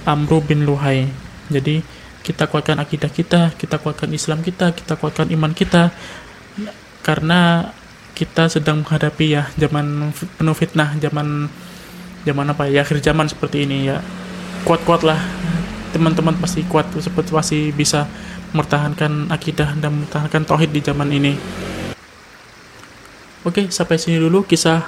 Amru 0.07 0.39
bin 0.39 0.63
Luhai. 0.63 1.11
Jadi 1.51 1.83
kita 2.23 2.47
kuatkan 2.47 2.79
akidah 2.79 3.11
kita 3.11 3.51
kita 3.59 3.83
kuatkan 3.83 4.07
Islam 4.15 4.47
kita 4.47 4.71
kita 4.71 4.95
kuatkan 4.95 5.27
iman 5.35 5.51
kita 5.51 5.91
karena 7.03 7.71
kita 8.15 8.47
sedang 8.47 8.87
menghadapi 8.87 9.35
ya 9.35 9.51
zaman 9.59 10.15
penuh 10.39 10.57
fitnah, 10.57 10.95
zaman 11.03 11.51
zaman 12.23 12.47
apa 12.55 12.71
ya 12.71 12.87
akhir 12.87 13.03
zaman 13.03 13.27
seperti 13.27 13.67
ini 13.67 13.91
ya. 13.91 13.99
Kuat-kuatlah 14.63 15.19
teman-teman 15.91 16.39
pasti 16.39 16.63
kuat 16.65 16.87
seperti 16.95 17.31
pasti 17.35 17.59
bisa 17.75 18.07
mempertahankan 18.55 19.29
akidah 19.33 19.75
dan 19.77 20.03
mempertahankan 20.03 20.43
tauhid 20.47 20.71
di 20.71 20.81
zaman 20.81 21.09
ini. 21.11 21.35
Oke, 23.43 23.67
sampai 23.75 23.99
sini 23.99 24.23
dulu 24.23 24.47
kisah 24.47 24.87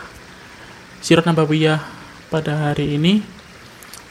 Sirat 1.02 1.26
Nabawiyah 1.26 1.82
pada 2.30 2.70
hari 2.70 2.94
ini. 2.94 3.18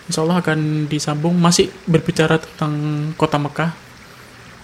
Insya 0.04 0.28
Allah 0.28 0.44
akan 0.44 0.92
disambung 0.92 1.40
masih 1.40 1.72
berbicara 1.88 2.36
tentang 2.44 2.76
kota 3.16 3.40
Mekah. 3.40 3.72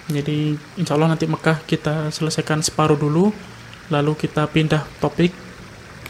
Jadi 0.09 0.57
insya 0.75 0.97
Allah 0.97 1.13
nanti 1.13 1.29
Mekah 1.29 1.61
kita 1.69 2.09
selesaikan 2.09 2.65
separuh 2.65 2.97
dulu 2.97 3.29
lalu 3.89 4.13
kita 4.17 4.45
pindah 4.49 4.85
topik 5.01 5.33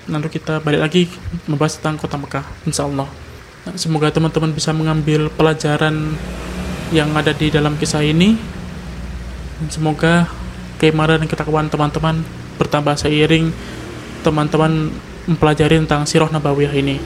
lalu 0.08 0.28
kita 0.32 0.60
balik 0.64 0.82
lagi 0.84 1.04
membahas 1.48 1.80
tentang 1.80 1.96
kota 1.96 2.20
Mekah 2.20 2.44
insya 2.68 2.84
Allah 2.84 3.08
nah, 3.64 3.76
semoga 3.80 4.12
teman-teman 4.12 4.52
bisa 4.52 4.76
mengambil 4.76 5.32
pelajaran 5.32 6.16
yang 6.90 7.14
ada 7.14 7.32
di 7.36 7.54
dalam 7.54 7.78
kisah 7.78 8.02
ini. 8.02 8.34
Semoga 9.70 10.26
keimanan 10.80 11.22
dan 11.22 11.28
ketakwaan 11.30 11.70
teman-teman 11.70 12.24
bertambah 12.58 12.96
seiring. 12.98 13.54
Teman-teman 14.26 14.90
mempelajari 15.30 15.80
tentang 15.86 16.04
sirah 16.10 16.28
nabawiyah 16.28 16.74
ini 16.76 16.98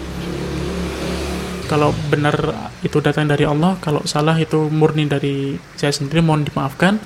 kalau 1.68 1.96
benar 2.12 2.36
itu 2.84 3.00
datang 3.00 3.28
dari 3.28 3.48
Allah 3.48 3.80
kalau 3.80 4.04
salah 4.04 4.36
itu 4.40 4.68
murni 4.68 5.08
dari 5.08 5.56
saya 5.80 5.92
sendiri 5.96 6.20
mohon 6.24 6.44
dimaafkan. 6.44 7.00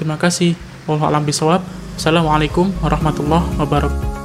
Terima 0.00 0.16
kasih. 0.16 0.56
Wallahualam 0.88 1.28
bisawab 1.28 1.60
Assalamualaikum 2.00 2.72
warahmatullahi 2.80 3.44
wabarakatuh 3.60 4.19